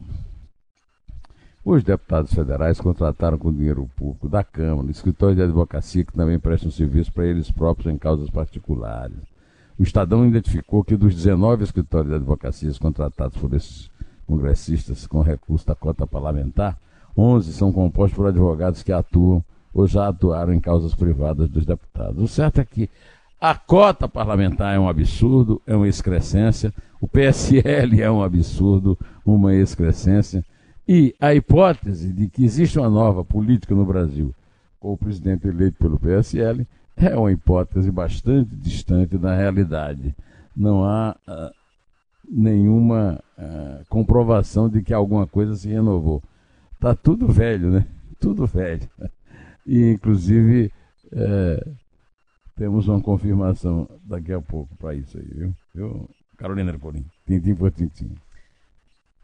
os 1.65 1.83
deputados 1.83 2.33
federais 2.33 2.79
contrataram 2.79 3.37
com 3.37 3.51
dinheiro 3.51 3.89
público 3.97 4.29
da 4.29 4.43
Câmara, 4.43 4.89
escritórios 4.89 5.35
de 5.35 5.43
advocacia 5.43 6.05
que 6.05 6.13
também 6.13 6.39
prestam 6.39 6.71
serviço 6.71 7.11
para 7.11 7.25
eles 7.25 7.51
próprios 7.51 7.93
em 7.93 7.97
causas 7.97 8.29
particulares 8.29 9.35
o 9.77 9.83
Estadão 9.83 10.25
identificou 10.25 10.83
que 10.83 10.95
dos 10.95 11.13
19 11.13 11.63
escritórios 11.63 12.09
de 12.09 12.15
advocacias 12.15 12.77
contratados 12.77 13.37
por 13.37 13.53
esses 13.53 13.89
congressistas 14.25 15.05
com 15.05 15.21
recurso 15.21 15.67
da 15.67 15.75
cota 15.75 16.07
parlamentar, 16.07 16.77
11 17.17 17.53
são 17.53 17.71
compostos 17.71 18.15
por 18.15 18.27
advogados 18.27 18.81
que 18.81 18.91
atuam 18.91 19.43
ou 19.73 19.85
já 19.85 20.07
atuaram 20.07 20.53
em 20.53 20.59
causas 20.59 20.95
privadas 20.95 21.49
dos 21.49 21.65
deputados. 21.65 22.23
O 22.23 22.27
certo 22.27 22.61
é 22.61 22.65
que 22.65 22.89
a 23.39 23.53
cota 23.53 24.07
parlamentar 24.07 24.73
é 24.73 24.79
um 24.79 24.87
absurdo, 24.87 25.61
é 25.67 25.75
uma 25.75 25.87
excrescência, 25.87 26.73
o 27.01 27.07
PSL 27.07 28.01
é 28.01 28.09
um 28.09 28.23
absurdo, 28.23 28.97
uma 29.25 29.53
excrescência, 29.53 30.43
e 30.87 31.15
a 31.19 31.33
hipótese 31.33 32.13
de 32.13 32.29
que 32.29 32.43
existe 32.43 32.77
uma 32.77 32.89
nova 32.89 33.23
política 33.23 33.73
no 33.73 33.85
Brasil 33.85 34.33
com 34.79 34.93
o 34.93 34.97
presidente 34.97 35.47
eleito 35.47 35.77
pelo 35.77 35.99
PSL 35.99 36.67
é 36.95 37.15
uma 37.15 37.31
hipótese 37.31 37.91
bastante 37.91 38.55
distante 38.55 39.17
da 39.17 39.35
realidade. 39.35 40.15
Não 40.55 40.83
há 40.83 41.15
uh, 41.27 41.51
nenhuma 42.29 43.21
uh, 43.37 43.85
comprovação 43.89 44.69
de 44.69 44.81
que 44.81 44.93
alguma 44.93 45.27
coisa 45.27 45.55
se 45.55 45.67
renovou. 45.67 46.23
Está 46.73 46.95
tudo 46.95 47.27
velho, 47.27 47.71
né? 47.71 47.85
Tudo 48.19 48.45
velho. 48.45 48.87
E, 49.65 49.91
inclusive, 49.91 50.71
é, 51.11 51.67
temos 52.55 52.87
uma 52.87 53.01
confirmação 53.01 53.89
daqui 54.03 54.31
a 54.31 54.41
pouco 54.41 54.75
para 54.77 54.93
isso 54.93 55.17
aí, 55.17 55.25
viu? 55.25 55.55
viu? 55.73 56.09
Carolina 56.37 56.71
Ercolim, 56.71 57.05
tintim 57.25 57.55
por 57.55 57.71
tintim. 57.71 58.13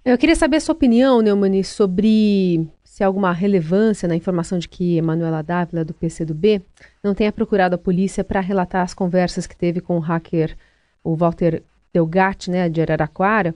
Eu 0.03 0.17
queria 0.17 0.35
saber 0.35 0.57
a 0.57 0.59
sua 0.59 0.73
opinião, 0.73 1.21
Neumani, 1.21 1.63
sobre 1.63 2.67
se 2.83 3.03
há 3.03 3.07
alguma 3.07 3.31
relevância 3.31 4.07
na 4.07 4.15
informação 4.15 4.57
de 4.57 4.67
que 4.67 4.97
Emanuela 4.97 5.43
Dávila, 5.43 5.85
do 5.85 5.93
PCdoB, 5.93 6.59
não 7.03 7.13
tenha 7.13 7.31
procurado 7.31 7.75
a 7.75 7.77
polícia 7.77 8.23
para 8.23 8.39
relatar 8.39 8.81
as 8.81 8.95
conversas 8.95 9.45
que 9.45 9.55
teve 9.55 9.79
com 9.79 9.97
o 9.97 9.99
hacker, 9.99 10.57
o 11.03 11.15
Walter 11.15 11.61
Delgatti, 11.93 12.49
né, 12.49 12.67
de 12.67 12.81
Araraquara, 12.81 13.53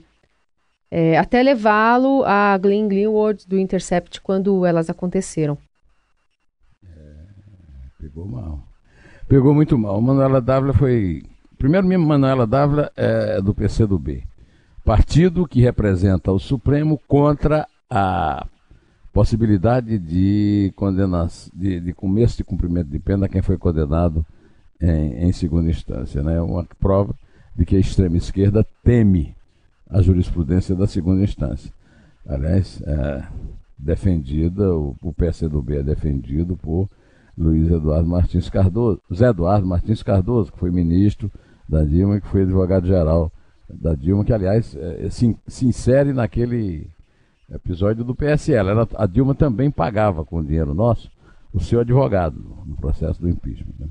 é, 0.88 1.18
até 1.18 1.42
levá-lo 1.42 2.22
a 2.24 2.56
Glenn 2.58 2.86
Greenwald 2.86 3.44
do 3.48 3.58
Intercept 3.58 4.20
quando 4.20 4.64
elas 4.64 4.88
aconteceram. 4.88 5.58
É, 6.84 6.88
pegou 7.98 8.24
mal. 8.24 8.62
Pegou 9.26 9.52
muito 9.52 9.76
mal. 9.76 10.00
Manuela 10.00 10.40
Dávila 10.40 10.72
foi. 10.72 11.24
Primeiro, 11.58 11.88
Manuela 11.98 12.46
Dávila 12.46 12.92
é 12.96 13.40
do 13.40 13.52
PCdoB, 13.52 14.22
partido 14.86 15.48
que 15.48 15.60
representa 15.60 16.30
o 16.30 16.38
Supremo 16.38 16.96
contra 17.08 17.66
a 17.90 18.46
possibilidade 19.12 19.98
de, 19.98 20.72
condena 20.76 21.26
de, 21.52 21.80
de 21.80 21.92
começo 21.92 22.36
de 22.36 22.44
cumprimento 22.44 22.88
de 22.88 23.00
pena 23.00 23.28
quem 23.28 23.42
foi 23.42 23.58
condenado 23.58 24.24
em, 24.80 25.26
em 25.26 25.32
segunda 25.32 25.68
instância. 25.68 26.22
Né? 26.22 26.40
Uma 26.40 26.64
prova 26.78 27.12
de 27.56 27.64
que 27.64 27.74
a 27.74 27.80
extrema 27.80 28.16
esquerda 28.16 28.64
teme 28.84 29.34
a 29.90 30.00
jurisprudência 30.00 30.76
da 30.76 30.86
segunda 30.86 31.24
instância. 31.24 31.72
Aliás, 32.24 32.80
é, 32.86 33.24
defendida, 33.76 34.72
o, 34.72 34.94
o 35.02 35.12
PSDB 35.12 35.78
é 35.78 35.82
defendido 35.82 36.56
por 36.56 36.88
Luiz 37.36 37.68
Eduardo 37.68 38.08
Martins 38.08 38.48
Cardoso, 38.48 39.00
Zé 39.12 39.30
Eduardo 39.30 39.66
Martins 39.66 40.04
Cardoso, 40.04 40.52
que 40.52 40.60
foi 40.60 40.70
ministro 40.70 41.28
da 41.68 41.82
Dilma 41.82 42.18
e 42.18 42.20
que 42.20 42.28
foi 42.28 42.42
advogado-geral 42.42 43.32
da 43.68 43.94
Dilma, 43.94 44.24
que 44.24 44.32
aliás 44.32 44.74
é, 44.76 45.10
se, 45.10 45.36
se, 45.46 45.66
insere 45.66 46.12
naquele 46.12 46.88
episódio 47.50 48.04
do 48.04 48.14
PSL. 48.14 48.70
Ela, 48.70 48.88
a 48.94 49.06
Dilma 49.06 49.34
também 49.34 49.70
pagava 49.70 50.24
com 50.24 50.42
dinheiro 50.42 50.74
nosso 50.74 51.10
o 51.52 51.60
seu 51.60 51.80
advogado 51.80 52.38
no 52.66 52.76
processo 52.76 53.20
do 53.20 53.28
impeachment. 53.28 53.74
Né? 53.78 53.86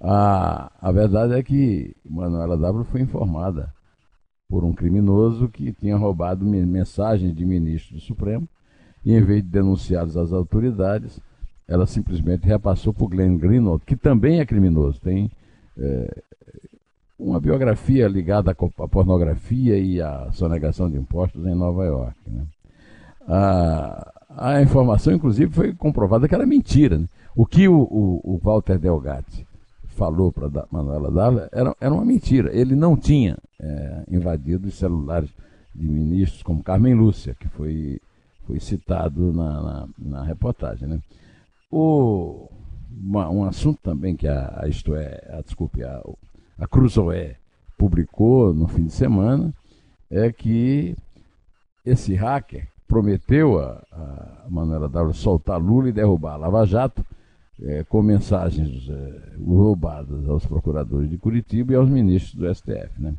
A, 0.00 0.70
a 0.80 0.92
verdade 0.92 1.34
é 1.34 1.42
que 1.42 1.94
Manuela 2.08 2.56
W 2.56 2.84
foi 2.84 3.00
informada 3.00 3.72
por 4.48 4.64
um 4.64 4.72
criminoso 4.72 5.48
que 5.48 5.72
tinha 5.72 5.96
roubado 5.96 6.44
mensagens 6.44 7.34
de 7.34 7.44
ministro 7.44 7.94
do 7.94 8.00
Supremo 8.00 8.46
e, 9.04 9.14
em 9.14 9.22
vez 9.22 9.42
de 9.42 9.48
denunciá-los 9.48 10.16
às 10.16 10.32
autoridades, 10.32 11.20
ela 11.66 11.86
simplesmente 11.86 12.46
repassou 12.46 12.92
para 12.92 13.04
o 13.04 13.08
Glenn 13.08 13.38
Greenwald, 13.38 13.82
que 13.86 13.96
também 13.96 14.40
é 14.40 14.46
criminoso, 14.46 15.00
tem 15.00 15.30
é, 15.78 16.22
uma 17.22 17.40
biografia 17.40 18.08
ligada 18.08 18.50
à 18.50 18.88
pornografia 18.88 19.78
e 19.78 20.00
à 20.00 20.30
sonegação 20.32 20.90
de 20.90 20.96
impostos 20.96 21.46
em 21.46 21.54
Nova 21.54 21.84
York. 21.84 22.16
Né? 22.26 22.42
A, 23.28 24.12
a 24.36 24.62
informação, 24.62 25.14
inclusive, 25.14 25.52
foi 25.52 25.72
comprovada 25.72 26.28
que 26.28 26.34
era 26.34 26.44
mentira. 26.44 26.98
Né? 26.98 27.06
O 27.36 27.46
que 27.46 27.68
o, 27.68 27.80
o, 27.80 28.20
o 28.24 28.40
Walter 28.42 28.78
Delgatti 28.78 29.46
falou 29.86 30.32
para 30.32 30.66
Manuela 30.70 31.10
Dalla 31.10 31.48
era, 31.52 31.76
era 31.80 31.94
uma 31.94 32.04
mentira. 32.04 32.50
Ele 32.52 32.74
não 32.74 32.96
tinha 32.96 33.36
é, 33.60 34.02
invadido 34.10 34.66
os 34.68 34.74
celulares 34.74 35.30
de 35.72 35.86
ministros 35.86 36.42
como 36.42 36.62
Carmen 36.62 36.94
Lúcia, 36.94 37.36
que 37.38 37.48
foi, 37.48 38.00
foi 38.46 38.58
citado 38.58 39.32
na, 39.32 39.62
na, 39.62 39.88
na 39.96 40.22
reportagem. 40.24 40.88
Né? 40.88 41.00
O, 41.70 42.48
uma, 43.00 43.30
um 43.30 43.44
assunto 43.44 43.78
também 43.80 44.16
que 44.16 44.26
a, 44.26 44.60
a 44.62 44.68
isto 44.68 44.96
é, 44.96 45.22
a, 45.30 45.40
desculpe, 45.40 45.84
a, 45.84 46.02
a 46.58 46.66
Cruzoé 46.66 47.36
publicou 47.76 48.54
no 48.54 48.68
fim 48.68 48.84
de 48.84 48.92
semana 48.92 49.52
é 50.10 50.30
que 50.30 50.94
esse 51.84 52.14
hacker 52.14 52.68
prometeu 52.86 53.58
a, 53.58 53.82
a 53.90 54.46
Manuela 54.50 54.88
Dávila 54.88 55.14
soltar 55.14 55.60
Lula 55.60 55.88
e 55.88 55.92
derrubar 55.92 56.34
a 56.34 56.36
Lava 56.36 56.66
Jato 56.66 57.04
é, 57.62 57.84
com 57.84 58.02
mensagens 58.02 58.88
é, 58.88 59.22
roubadas 59.44 60.28
aos 60.28 60.44
procuradores 60.44 61.08
de 61.08 61.16
Curitiba 61.16 61.72
e 61.72 61.76
aos 61.76 61.88
ministros 61.88 62.34
do 62.34 62.54
STF, 62.54 63.00
né? 63.00 63.14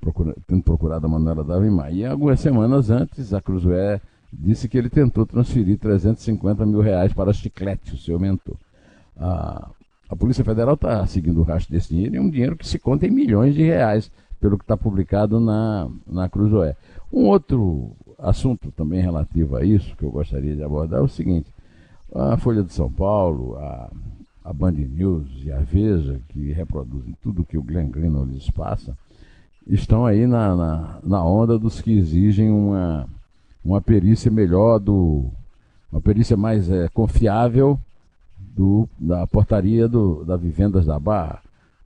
Procura, 0.00 0.34
tendo 0.46 0.62
procurado 0.62 1.06
a 1.06 1.08
Manuela 1.08 1.44
Davimar. 1.44 1.92
E 1.92 2.04
algumas 2.04 2.40
semanas 2.40 2.90
antes, 2.90 3.32
a 3.32 3.40
Cruzoé 3.40 4.00
disse 4.32 4.68
que 4.68 4.76
ele 4.76 4.90
tentou 4.90 5.24
transferir 5.24 5.78
350 5.78 6.66
mil 6.66 6.80
reais 6.80 7.12
para 7.12 7.32
Chiclete, 7.32 7.94
o 7.94 7.98
seu 7.98 8.18
mentor. 8.18 8.56
A, 9.16 9.70
a 10.14 10.16
Polícia 10.16 10.44
Federal 10.44 10.74
está 10.74 11.04
seguindo 11.06 11.40
o 11.40 11.42
rastro 11.42 11.72
desse 11.72 11.88
dinheiro, 11.88 12.14
e 12.14 12.18
é 12.18 12.20
um 12.20 12.30
dinheiro 12.30 12.56
que 12.56 12.66
se 12.66 12.78
conta 12.78 13.04
em 13.04 13.10
milhões 13.10 13.52
de 13.52 13.64
reais, 13.64 14.10
pelo 14.40 14.56
que 14.56 14.62
está 14.62 14.76
publicado 14.76 15.40
na, 15.40 15.88
na 16.06 16.28
Cruzoé. 16.28 16.76
Um 17.12 17.24
outro 17.24 17.90
assunto 18.16 18.70
também 18.70 19.00
relativo 19.00 19.56
a 19.56 19.64
isso, 19.64 19.96
que 19.96 20.04
eu 20.04 20.10
gostaria 20.12 20.54
de 20.54 20.62
abordar, 20.62 21.00
é 21.00 21.02
o 21.02 21.08
seguinte: 21.08 21.52
a 22.14 22.36
Folha 22.36 22.62
de 22.62 22.72
São 22.72 22.90
Paulo, 22.90 23.56
a, 23.56 23.90
a 24.44 24.52
Band 24.52 24.72
News 24.72 25.26
e 25.42 25.50
a 25.50 25.58
Veja, 25.58 26.20
que 26.28 26.52
reproduzem 26.52 27.16
tudo 27.20 27.44
que 27.44 27.58
o 27.58 27.62
Glenn 27.62 27.90
Greenwald 27.90 28.32
lhes 28.32 28.48
passa, 28.50 28.96
estão 29.66 30.06
aí 30.06 30.28
na, 30.28 30.54
na, 30.54 30.98
na, 31.02 31.24
onda 31.24 31.58
dos 31.58 31.80
que 31.80 31.90
exigem 31.90 32.52
uma, 32.52 33.08
uma 33.64 33.80
perícia 33.80 34.30
melhor, 34.30 34.78
do, 34.78 35.24
uma 35.90 36.00
perícia 36.00 36.36
mais 36.36 36.70
é, 36.70 36.88
confiável 36.88 37.80
do, 38.54 38.88
da 38.98 39.26
portaria 39.26 39.88
do, 39.88 40.24
da 40.24 40.36
Vivendas 40.36 40.86
da 40.86 40.98
Barra, 40.98 41.42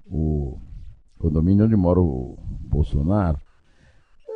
o 0.07 0.59
condomínio 1.19 1.65
onde 1.65 1.77
mora 1.77 2.01
o 2.01 2.39
Bolsonaro. 2.69 3.39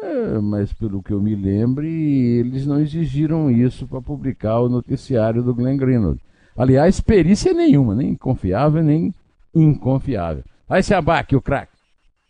É, 0.03 0.41
mas 0.41 0.73
pelo 0.73 1.03
que 1.03 1.13
eu 1.13 1.21
me 1.21 1.35
lembre, 1.35 1.89
eles 1.89 2.67
não 2.67 2.81
exigiram 2.81 3.51
isso 3.51 3.87
para 3.87 4.01
publicar 4.01 4.61
o 4.61 4.69
noticiário 4.69 5.43
do 5.43 5.55
Glenn 5.55 5.77
Greenwald. 5.77 6.21
Aliás, 6.57 7.01
perícia 7.01 7.53
nenhuma, 7.53 7.95
nem 7.95 8.15
confiável, 8.15 8.83
nem 8.83 9.15
inconfiável. 9.55 10.43
Vai 10.69 10.83
se 10.83 10.93
abaque 10.93 11.37
o 11.37 11.43
craque. 11.43 11.73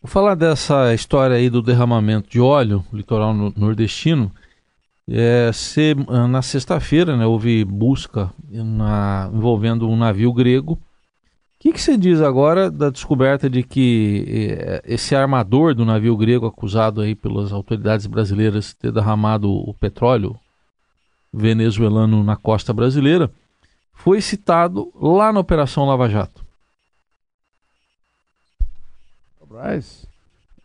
Vou 0.01 0.09
falar 0.09 0.35
dessa 0.35 0.93
história 0.93 1.37
aí 1.37 1.49
do 1.49 1.61
derramamento 1.61 2.29
de 2.29 2.39
óleo 2.39 2.83
litoral 2.91 3.33
nordestino. 3.33 4.31
É, 5.09 5.51
se, 5.51 5.95
na 6.29 6.41
sexta-feira 6.41 7.17
né, 7.17 7.25
houve 7.25 7.65
busca 7.65 8.31
na, 8.49 9.29
envolvendo 9.33 9.89
um 9.89 9.97
navio 9.97 10.31
grego 10.31 10.79
que, 11.63 11.71
que 11.71 11.81
você 11.81 11.95
diz 11.95 12.19
agora 12.19 12.69
da 12.69 12.89
descoberta 12.89 13.49
de 13.49 13.63
que 13.63 14.25
eh, 14.27 14.81
esse 14.85 15.15
armador 15.15 15.73
do 15.73 15.85
navio 15.85 16.17
grego 16.17 16.45
acusado 16.45 16.99
aí 16.99 17.15
pelas 17.15 17.53
autoridades 17.53 18.05
brasileiras 18.05 18.65
de 18.65 18.75
ter 18.75 18.91
derramado 18.91 19.49
o 19.49 19.73
petróleo 19.73 20.37
venezuelano 21.31 22.21
na 22.21 22.35
costa 22.35 22.73
brasileira 22.73 23.31
foi 23.93 24.19
citado 24.19 24.91
lá 24.93 25.31
na 25.31 25.39
Operação 25.39 25.85
Lava 25.85 26.09
Jato? 26.09 26.45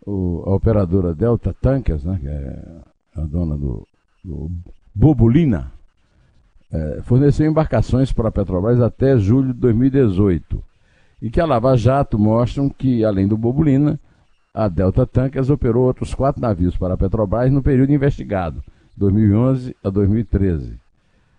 O, 0.05 0.43
a 0.47 0.55
operadora 0.55 1.15
Delta 1.15 1.55
Tankers, 1.61 2.03
né, 2.03 2.19
que 2.21 2.27
é 2.27 3.21
a 3.23 3.25
dona 3.25 3.57
do, 3.57 3.87
do 3.87 3.98
Bobulina, 4.95 5.73
é, 6.71 7.01
forneceu 7.03 7.51
embarcações 7.51 8.13
para 8.13 8.29
a 8.29 8.33
Petrobras 8.33 8.81
até 8.81 9.17
julho 9.17 9.53
de 9.55 9.61
2018 9.61 10.63
e 11.21 11.31
que 11.31 11.41
a 11.41 11.47
Lava 11.47 11.77
Jato 11.77 12.19
mostram 12.19 12.69
que, 12.69 13.05
além 13.05 13.27
do 13.27 13.37
Bobulina, 13.37 13.99
a 14.55 14.69
Delta 14.69 15.07
Tankers 15.07 15.51
operou 15.51 15.87
outros 15.87 16.15
quatro 16.15 16.41
navios 16.41 16.77
para 16.77 16.95
a 16.95 16.97
Petrobras 16.97 17.53
no 17.53 17.63
período 17.63 17.93
investigado, 17.93 18.63
2011 18.97 19.77
a 19.83 19.91
2013. 19.91 20.79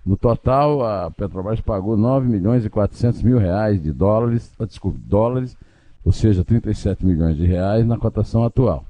No 0.06 0.18
total, 0.18 0.86
a 0.86 1.12
Petrobras 1.12 1.62
pagou 1.62 1.96
9 1.96 2.28
milhões 2.28 2.66
e 2.66 2.70
400 2.70 3.22
mil 3.22 3.38
reais 3.38 3.82
de 3.82 3.92
dólares, 3.92 4.52
ah, 4.60 4.66
desculpe, 4.66 4.98
dólares, 5.00 5.56
ou 6.04 6.12
seja, 6.12 6.44
37 6.44 7.06
milhões 7.06 7.36
de 7.36 7.46
reais 7.46 7.86
na 7.86 7.98
cotação 7.98 8.44
atual, 8.44 8.86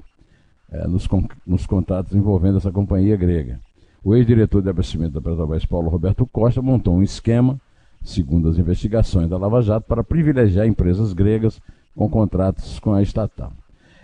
é, 0.72 0.88
nos, 0.88 1.08
nos 1.46 1.66
contratos 1.66 2.14
envolvendo 2.16 2.58
essa 2.58 2.72
companhia 2.72 3.18
grega. 3.18 3.60
O 4.04 4.16
ex-diretor 4.16 4.62
de 4.62 4.70
abastecimento 4.70 5.14
da 5.14 5.22
Petrobras, 5.22 5.66
Paulo 5.66 5.90
Roberto 5.90 6.26
Costa, 6.26 6.62
montou 6.62 6.96
um 6.96 7.04
esquema 7.04 7.60
segundo 8.04 8.50
as 8.50 8.58
investigações 8.58 9.30
da 9.30 9.38
Lava 9.38 9.62
Jato, 9.62 9.88
para 9.88 10.04
privilegiar 10.04 10.66
empresas 10.66 11.14
gregas 11.14 11.62
com 11.96 12.10
contratos 12.10 12.80
com 12.80 12.94
a 12.94 13.02
estatal. 13.02 13.52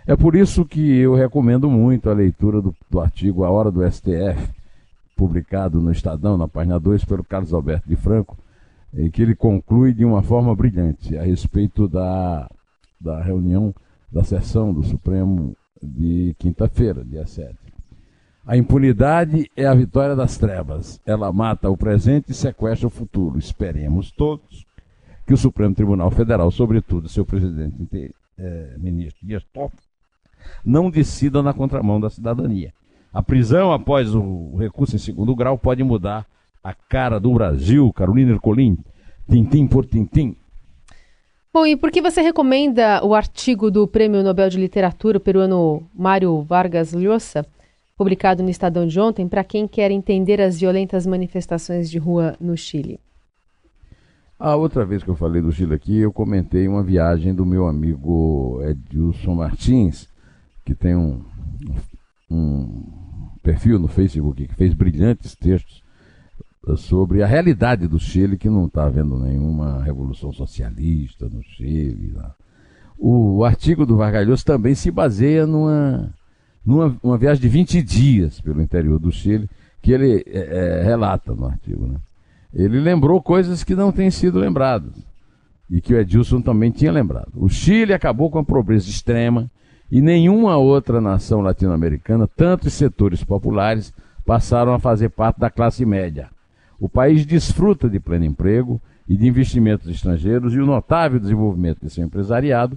É 0.06 0.14
por 0.14 0.36
isso 0.36 0.64
que 0.64 0.98
eu 0.98 1.14
recomendo 1.14 1.68
muito 1.70 2.08
a 2.08 2.14
leitura 2.14 2.60
do, 2.60 2.74
do 2.88 3.00
artigo 3.00 3.44
A 3.44 3.50
Hora 3.50 3.70
do 3.70 3.88
STF, 3.90 4.54
publicado 5.16 5.80
no 5.80 5.90
Estadão, 5.90 6.36
na 6.36 6.46
página 6.46 6.78
2, 6.78 7.04
pelo 7.04 7.24
Carlos 7.24 7.52
Alberto 7.52 7.88
de 7.88 7.96
Franco, 7.96 8.36
em 8.94 9.10
que 9.10 9.22
ele 9.22 9.34
conclui 9.34 9.92
de 9.92 10.04
uma 10.04 10.22
forma 10.22 10.54
brilhante 10.54 11.16
a 11.16 11.22
respeito 11.22 11.88
da, 11.88 12.48
da 13.00 13.20
reunião 13.20 13.74
da 14.12 14.22
sessão 14.22 14.72
do 14.72 14.82
Supremo 14.82 15.56
de 15.82 16.36
quinta-feira, 16.38 17.04
dia 17.04 17.26
7. 17.26 17.65
A 18.46 18.56
impunidade 18.56 19.50
é 19.56 19.66
a 19.66 19.74
vitória 19.74 20.14
das 20.14 20.38
trevas. 20.38 21.00
Ela 21.04 21.32
mata 21.32 21.68
o 21.68 21.76
presente 21.76 22.30
e 22.30 22.34
sequestra 22.34 22.86
o 22.86 22.90
futuro. 22.90 23.40
Esperemos 23.40 24.12
todos 24.12 24.64
que 25.26 25.34
o 25.34 25.36
Supremo 25.36 25.74
Tribunal 25.74 26.12
Federal, 26.12 26.48
sobretudo 26.52 27.08
seu 27.08 27.26
presidente 27.26 28.14
é, 28.38 28.76
ministro 28.78 29.26
Dias 29.26 29.42
Toffoli, 29.52 29.82
não 30.64 30.88
decida 30.88 31.42
na 31.42 31.52
contramão 31.52 31.98
da 32.00 32.08
cidadania. 32.08 32.72
A 33.12 33.20
prisão 33.20 33.72
após 33.72 34.14
o 34.14 34.56
recurso 34.56 34.94
em 34.94 35.00
segundo 35.00 35.34
grau 35.34 35.58
pode 35.58 35.82
mudar 35.82 36.24
a 36.62 36.72
cara 36.72 37.18
do 37.18 37.32
Brasil, 37.32 37.92
Carolina 37.92 38.30
Ercolim, 38.30 38.78
tintim 39.28 39.66
por 39.66 39.84
tintim. 39.84 40.36
Bom, 41.52 41.66
e 41.66 41.74
por 41.74 41.90
que 41.90 42.00
você 42.00 42.20
recomenda 42.20 43.04
o 43.04 43.12
artigo 43.12 43.72
do 43.72 43.88
Prêmio 43.88 44.22
Nobel 44.22 44.48
de 44.48 44.58
Literatura 44.58 45.18
peruano 45.18 45.88
Mário 45.92 46.42
Vargas 46.42 46.92
Llosa? 46.92 47.44
Publicado 47.96 48.42
no 48.42 48.50
Estadão 48.50 48.86
de 48.86 49.00
ontem, 49.00 49.26
para 49.26 49.42
quem 49.42 49.66
quer 49.66 49.90
entender 49.90 50.40
as 50.40 50.60
violentas 50.60 51.06
manifestações 51.06 51.90
de 51.90 51.98
rua 51.98 52.36
no 52.38 52.56
Chile. 52.56 53.00
A 54.38 54.54
outra 54.54 54.84
vez 54.84 55.02
que 55.02 55.08
eu 55.08 55.16
falei 55.16 55.40
do 55.40 55.50
Chile 55.50 55.74
aqui, 55.74 55.98
eu 55.98 56.12
comentei 56.12 56.68
uma 56.68 56.82
viagem 56.82 57.34
do 57.34 57.46
meu 57.46 57.66
amigo 57.66 58.60
Edilson 58.62 59.34
Martins, 59.34 60.08
que 60.62 60.74
tem 60.74 60.94
um, 60.94 61.24
um 62.30 62.82
perfil 63.42 63.78
no 63.78 63.88
Facebook, 63.88 64.46
que 64.46 64.54
fez 64.54 64.74
brilhantes 64.74 65.34
textos 65.34 65.82
sobre 66.76 67.22
a 67.22 67.26
realidade 67.26 67.86
do 67.86 67.98
Chile, 67.98 68.36
que 68.36 68.50
não 68.50 68.66
está 68.66 68.84
havendo 68.84 69.18
nenhuma 69.18 69.82
revolução 69.82 70.32
socialista 70.32 71.28
no 71.30 71.42
Chile. 71.42 72.12
Lá. 72.12 72.34
O, 72.98 73.44
artigo 73.44 73.86
do 73.86 73.96
Vargalhoso 73.96 74.44
também 74.44 74.74
se 74.74 74.90
baseia 74.90 75.46
numa, 75.46 76.12
numa 76.66 76.96
uma 77.02 77.16
viagem 77.16 77.40
de 77.40 77.48
20 77.48 77.82
dias 77.82 78.40
pelo 78.40 78.60
interior 78.60 78.98
do 78.98 79.12
Chile, 79.12 79.48
que 79.80 79.92
ele 79.92 80.24
é, 80.26 80.80
é, 80.80 80.82
relata 80.82 81.32
no 81.32 81.46
artigo. 81.46 81.86
Né? 81.86 81.96
Ele 82.52 82.80
lembrou 82.80 83.22
coisas 83.22 83.62
que 83.62 83.74
não 83.74 83.92
têm 83.92 84.10
sido 84.10 84.40
lembradas 84.40 84.92
e 85.70 85.80
que 85.80 85.94
o 85.94 85.98
Edilson 85.98 86.40
também 86.40 86.70
tinha 86.70 86.90
lembrado. 86.90 87.30
O 87.36 87.48
Chile 87.48 87.92
acabou 87.92 88.30
com 88.30 88.38
a 88.38 88.44
pobreza 88.44 88.88
extrema 88.88 89.48
e 89.90 90.00
nenhuma 90.00 90.56
outra 90.56 91.00
nação 91.00 91.40
latino-americana, 91.40 92.26
tantos 92.26 92.72
setores 92.72 93.22
populares, 93.22 93.92
passaram 94.24 94.74
a 94.74 94.78
fazer 94.80 95.10
parte 95.10 95.38
da 95.38 95.48
classe 95.48 95.86
média. 95.86 96.28
O 96.80 96.88
país 96.88 97.24
desfruta 97.24 97.88
de 97.88 98.00
pleno 98.00 98.24
emprego 98.24 98.80
e 99.08 99.16
de 99.16 99.26
investimentos 99.26 99.88
estrangeiros 99.88 100.52
e 100.52 100.58
o 100.58 100.66
notável 100.66 101.20
desenvolvimento 101.20 101.80
de 101.82 101.90
seu 101.90 102.04
empresariado 102.04 102.76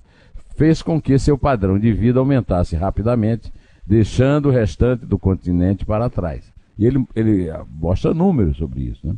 fez 0.56 0.82
com 0.82 1.02
que 1.02 1.18
seu 1.18 1.38
padrão 1.38 1.80
de 1.80 1.92
vida 1.92 2.20
aumentasse 2.20 2.76
rapidamente, 2.76 3.52
deixando 3.90 4.50
o 4.50 4.52
restante 4.52 5.04
do 5.04 5.18
continente 5.18 5.84
para 5.84 6.12
trás. 6.12 6.54
E 6.78 6.86
ele, 6.86 7.04
ele 7.16 7.52
mostra 7.72 8.14
números 8.14 8.58
sobre 8.58 8.82
isso, 8.82 9.08
né? 9.08 9.16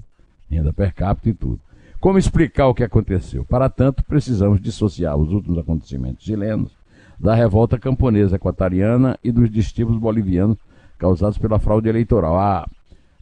renda 0.49 0.71
per 0.71 0.93
capita 0.93 1.29
e 1.29 1.34
tudo. 1.34 1.60
Como 1.99 2.17
explicar 2.17 2.67
o 2.67 2.73
que 2.73 2.81
aconteceu? 2.84 3.43
Para 3.43 3.69
tanto, 3.69 4.01
precisamos 4.05 4.62
dissociar 4.62 5.17
os 5.17 5.34
últimos 5.34 5.60
acontecimentos 5.60 6.23
chilenos 6.23 6.71
da 7.19 7.36
revolta 7.36 7.77
camponesa 7.77 8.38
equatoriana 8.38 9.19
e 9.21 9.29
dos 9.29 9.51
distíbulos 9.51 9.99
bolivianos 9.99 10.57
causados 10.97 11.38
pela 11.38 11.60
fraude 11.60 11.89
eleitoral. 11.89 12.39
A, 12.39 12.65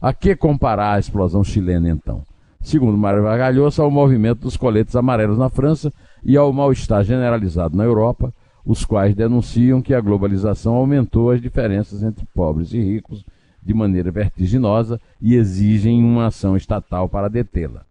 a 0.00 0.14
que 0.14 0.36
comparar 0.36 0.94
a 0.94 0.98
explosão 1.00 1.42
chilena, 1.42 1.90
então? 1.90 2.22
Segundo 2.62 2.96
Mário 2.96 3.24
Vargalhosa, 3.24 3.82
ao 3.82 3.90
movimento 3.90 4.42
dos 4.42 4.56
coletes 4.56 4.94
amarelos 4.94 5.36
na 5.36 5.50
França 5.50 5.92
e 6.22 6.36
ao 6.36 6.52
mal-estar 6.52 7.02
generalizado 7.02 7.76
na 7.76 7.84
Europa, 7.84 8.32
os 8.64 8.84
quais 8.84 9.14
denunciam 9.14 9.82
que 9.82 9.94
a 9.94 10.00
globalização 10.00 10.74
aumentou 10.74 11.30
as 11.30 11.40
diferenças 11.40 12.02
entre 12.02 12.24
pobres 12.34 12.72
e 12.72 12.80
ricos 12.80 13.24
de 13.62 13.74
maneira 13.74 14.10
vertiginosa 14.10 15.00
e 15.20 15.34
exigem 15.34 16.02
uma 16.02 16.26
ação 16.26 16.56
estatal 16.56 17.08
para 17.08 17.28
detê-la 17.28 17.84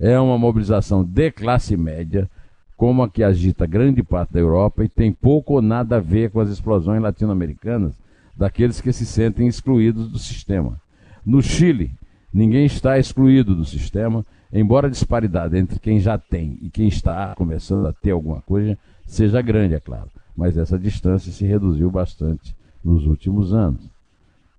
é 0.00 0.18
uma 0.18 0.38
mobilização 0.38 1.04
de 1.04 1.30
classe 1.30 1.76
média, 1.76 2.28
como 2.74 3.02
a 3.02 3.10
que 3.10 3.22
agita 3.22 3.66
grande 3.66 4.02
parte 4.02 4.32
da 4.32 4.40
Europa 4.40 4.82
e 4.82 4.88
tem 4.88 5.12
pouco 5.12 5.54
ou 5.54 5.62
nada 5.62 5.96
a 5.96 6.00
ver 6.00 6.30
com 6.30 6.40
as 6.40 6.48
explosões 6.48 7.02
latino-americanas 7.02 7.92
daqueles 8.34 8.80
que 8.80 8.90
se 8.90 9.04
sentem 9.04 9.46
excluídos 9.46 10.08
do 10.08 10.18
sistema. 10.18 10.80
No 11.24 11.42
Chile, 11.42 11.92
ninguém 12.32 12.64
está 12.64 12.98
excluído 12.98 13.54
do 13.54 13.66
sistema, 13.66 14.24
embora 14.50 14.86
a 14.86 14.90
disparidade 14.90 15.58
entre 15.58 15.78
quem 15.78 16.00
já 16.00 16.16
tem 16.16 16.58
e 16.62 16.70
quem 16.70 16.88
está 16.88 17.34
começando 17.34 17.86
a 17.86 17.92
ter 17.92 18.12
alguma 18.12 18.40
coisa 18.40 18.78
seja 19.10 19.42
grande, 19.42 19.74
é 19.74 19.80
claro. 19.80 20.08
Mas 20.36 20.56
essa 20.56 20.78
distância 20.78 21.32
se 21.32 21.44
reduziu 21.44 21.90
bastante 21.90 22.54
nos 22.82 23.06
últimos 23.06 23.52
anos. 23.52 23.82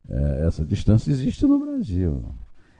É, 0.10 0.46
essa 0.48 0.64
distância 0.66 1.10
existe 1.10 1.46
no 1.46 1.60
Brasil. 1.60 2.24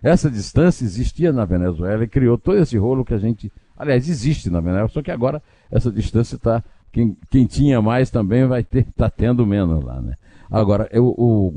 Essa 0.04 0.30
distância 0.30 0.84
existia 0.84 1.32
na 1.32 1.46
Venezuela 1.46 2.04
e 2.04 2.08
criou 2.08 2.38
todo 2.38 2.58
esse 2.58 2.78
rolo 2.78 3.06
que 3.06 3.14
a 3.14 3.18
gente. 3.18 3.52
Aliás, 3.78 4.10
existe 4.10 4.50
na 4.50 4.60
Venezuela, 4.60 4.90
só 4.90 5.02
que 5.02 5.12
agora 5.12 5.42
essa 5.72 5.92
distância 5.92 6.36
está. 6.36 6.64
Quem, 6.92 7.16
quem 7.30 7.46
tinha 7.46 7.82
mais 7.82 8.10
também 8.10 8.46
vai 8.46 8.64
ter, 8.64 8.86
está 8.88 9.10
tendo 9.10 9.46
menos 9.48 9.82
lá, 9.84 10.02
né? 10.02 10.14
Agora, 10.50 10.90
eu, 10.92 11.06
o, 11.18 11.54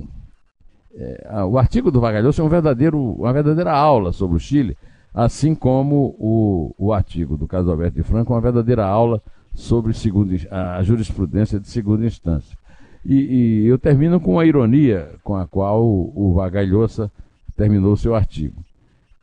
é, 0.95 1.45
o 1.45 1.59
artigo 1.59 1.91
do 1.91 2.01
Vagalhoso 2.01 2.41
é 2.41 2.45
um 2.45 2.49
verdadeiro, 2.49 2.99
uma 2.99 3.33
verdadeira 3.33 3.73
aula 3.73 4.13
sobre 4.13 4.37
o 4.37 4.41
Chile, 4.41 4.77
assim 5.13 5.55
como 5.55 6.15
o, 6.21 6.73
o 6.79 6.93
artigo 6.93 7.37
do 7.37 7.49
caso 7.49 7.69
Alberto 7.69 7.97
de 7.97 8.05
Franco 8.05 8.33
é 8.33 8.37
uma 8.37 8.43
verdadeira 8.43 8.87
aula 8.87 9.21
sobre 9.55 9.93
a 10.51 10.83
jurisprudência 10.83 11.61
de 11.61 11.69
segunda 11.69 12.05
instância. 12.05 12.57
E, 13.05 13.15
e, 13.15 13.67
eu 13.67 13.79
termino 13.79 14.19
com 14.19 14.39
a 14.39 14.47
ironia 14.47 15.11
com 15.23 15.37
a 15.37 15.47
qual 15.47 15.85
o, 15.85 16.13
o 16.15 16.35
Vagalhosa 16.35 17.11
terminou 17.57 17.97
seu 17.97 18.15
artigo. 18.15 18.65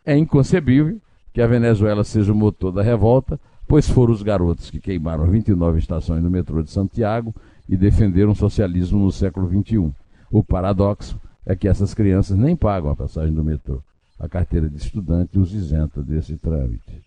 É 0.06 0.15
inconcebível 0.15 1.00
que 1.34 1.41
a 1.41 1.48
Venezuela 1.48 2.04
seja 2.04 2.32
o 2.32 2.36
motor 2.36 2.72
da 2.72 2.84
revolta, 2.84 3.39
pois 3.67 3.89
foram 3.89 4.13
os 4.13 4.22
garotos 4.22 4.70
que 4.70 4.80
queimaram 4.80 5.26
29 5.26 5.80
estações 5.80 6.22
do 6.22 6.30
metrô 6.30 6.62
de 6.62 6.70
Santiago 6.70 7.34
e 7.67 7.76
defenderam 7.76 8.32
o 8.32 8.36
socialismo 8.36 9.00
no 9.00 9.12
século 9.12 9.50
XXI. 9.50 9.91
O 10.30 10.44
paradoxo 10.44 11.20
é 11.46 11.56
que 11.56 11.67
essas 11.67 11.94
crianças 11.94 12.38
nem 12.38 12.56
pagam 12.56 12.91
a 12.91 12.96
passagem 12.96 13.34
do 13.34 13.44
metrô. 13.44 13.82
A 14.20 14.28
carteira 14.28 14.70
de 14.70 14.78
estudante 14.78 15.39
os 15.39 15.54
isenta 15.54 16.02
desse 16.04 16.38
trâmite. 16.38 17.02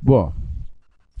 Bom, 0.00 0.32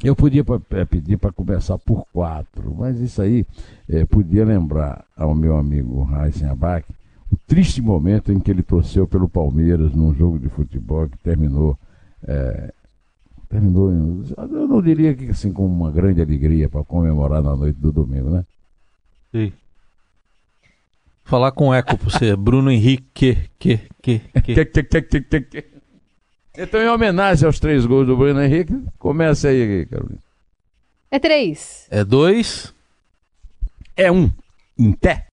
eu 0.02 0.16
podia 0.16 0.44
é, 0.70 0.84
pedir 0.84 1.16
para 1.16 1.32
começar 1.32 1.78
por 1.78 2.04
quatro, 2.12 2.74
mas 2.74 2.98
isso 2.98 3.22
aí 3.22 3.46
é, 3.88 4.04
podia 4.04 4.44
lembrar 4.44 5.04
ao 5.16 5.34
meu 5.34 5.56
amigo 5.56 6.02
Raíssen 6.02 6.48
Abac 6.48 6.86
o 7.30 7.36
triste 7.46 7.80
momento 7.80 8.32
em 8.32 8.38
que 8.38 8.50
ele 8.50 8.62
torceu 8.62 9.06
pelo 9.06 9.28
Palmeiras 9.28 9.92
num 9.94 10.14
jogo 10.14 10.38
de 10.38 10.48
futebol 10.48 11.08
que 11.08 11.18
terminou. 11.18 11.78
É, 12.26 12.72
terminou, 13.48 13.90
eu 13.90 14.68
não 14.68 14.82
diria 14.82 15.14
que 15.14 15.30
assim 15.30 15.52
com 15.52 15.66
uma 15.66 15.90
grande 15.90 16.20
alegria 16.20 16.68
para 16.68 16.84
comemorar 16.84 17.42
na 17.42 17.54
noite 17.56 17.78
do 17.78 17.92
domingo, 17.92 18.30
né? 18.30 18.44
Sim. 19.32 19.52
Falar 21.24 21.52
com 21.52 21.72
eco 21.72 21.96
para 21.96 22.10
você, 22.10 22.34
Bruno 22.36 22.70
Henrique, 22.70 23.04
que, 23.14 23.36
que, 23.58 23.80
que. 24.02 24.20
Então, 26.56 26.80
em 26.80 26.88
homenagem 26.88 27.46
aos 27.46 27.58
três 27.58 27.84
gols 27.84 28.06
do 28.06 28.16
Bruno 28.16 28.42
Henrique, 28.42 28.80
começa 28.98 29.48
aí, 29.48 29.86
Carolina. 29.86 30.18
É 31.10 31.18
três. 31.18 31.86
É 31.90 32.04
dois. 32.04 32.72
É 33.96 34.10
um. 34.10 34.30
Em 34.78 34.92
pé. 34.92 35.22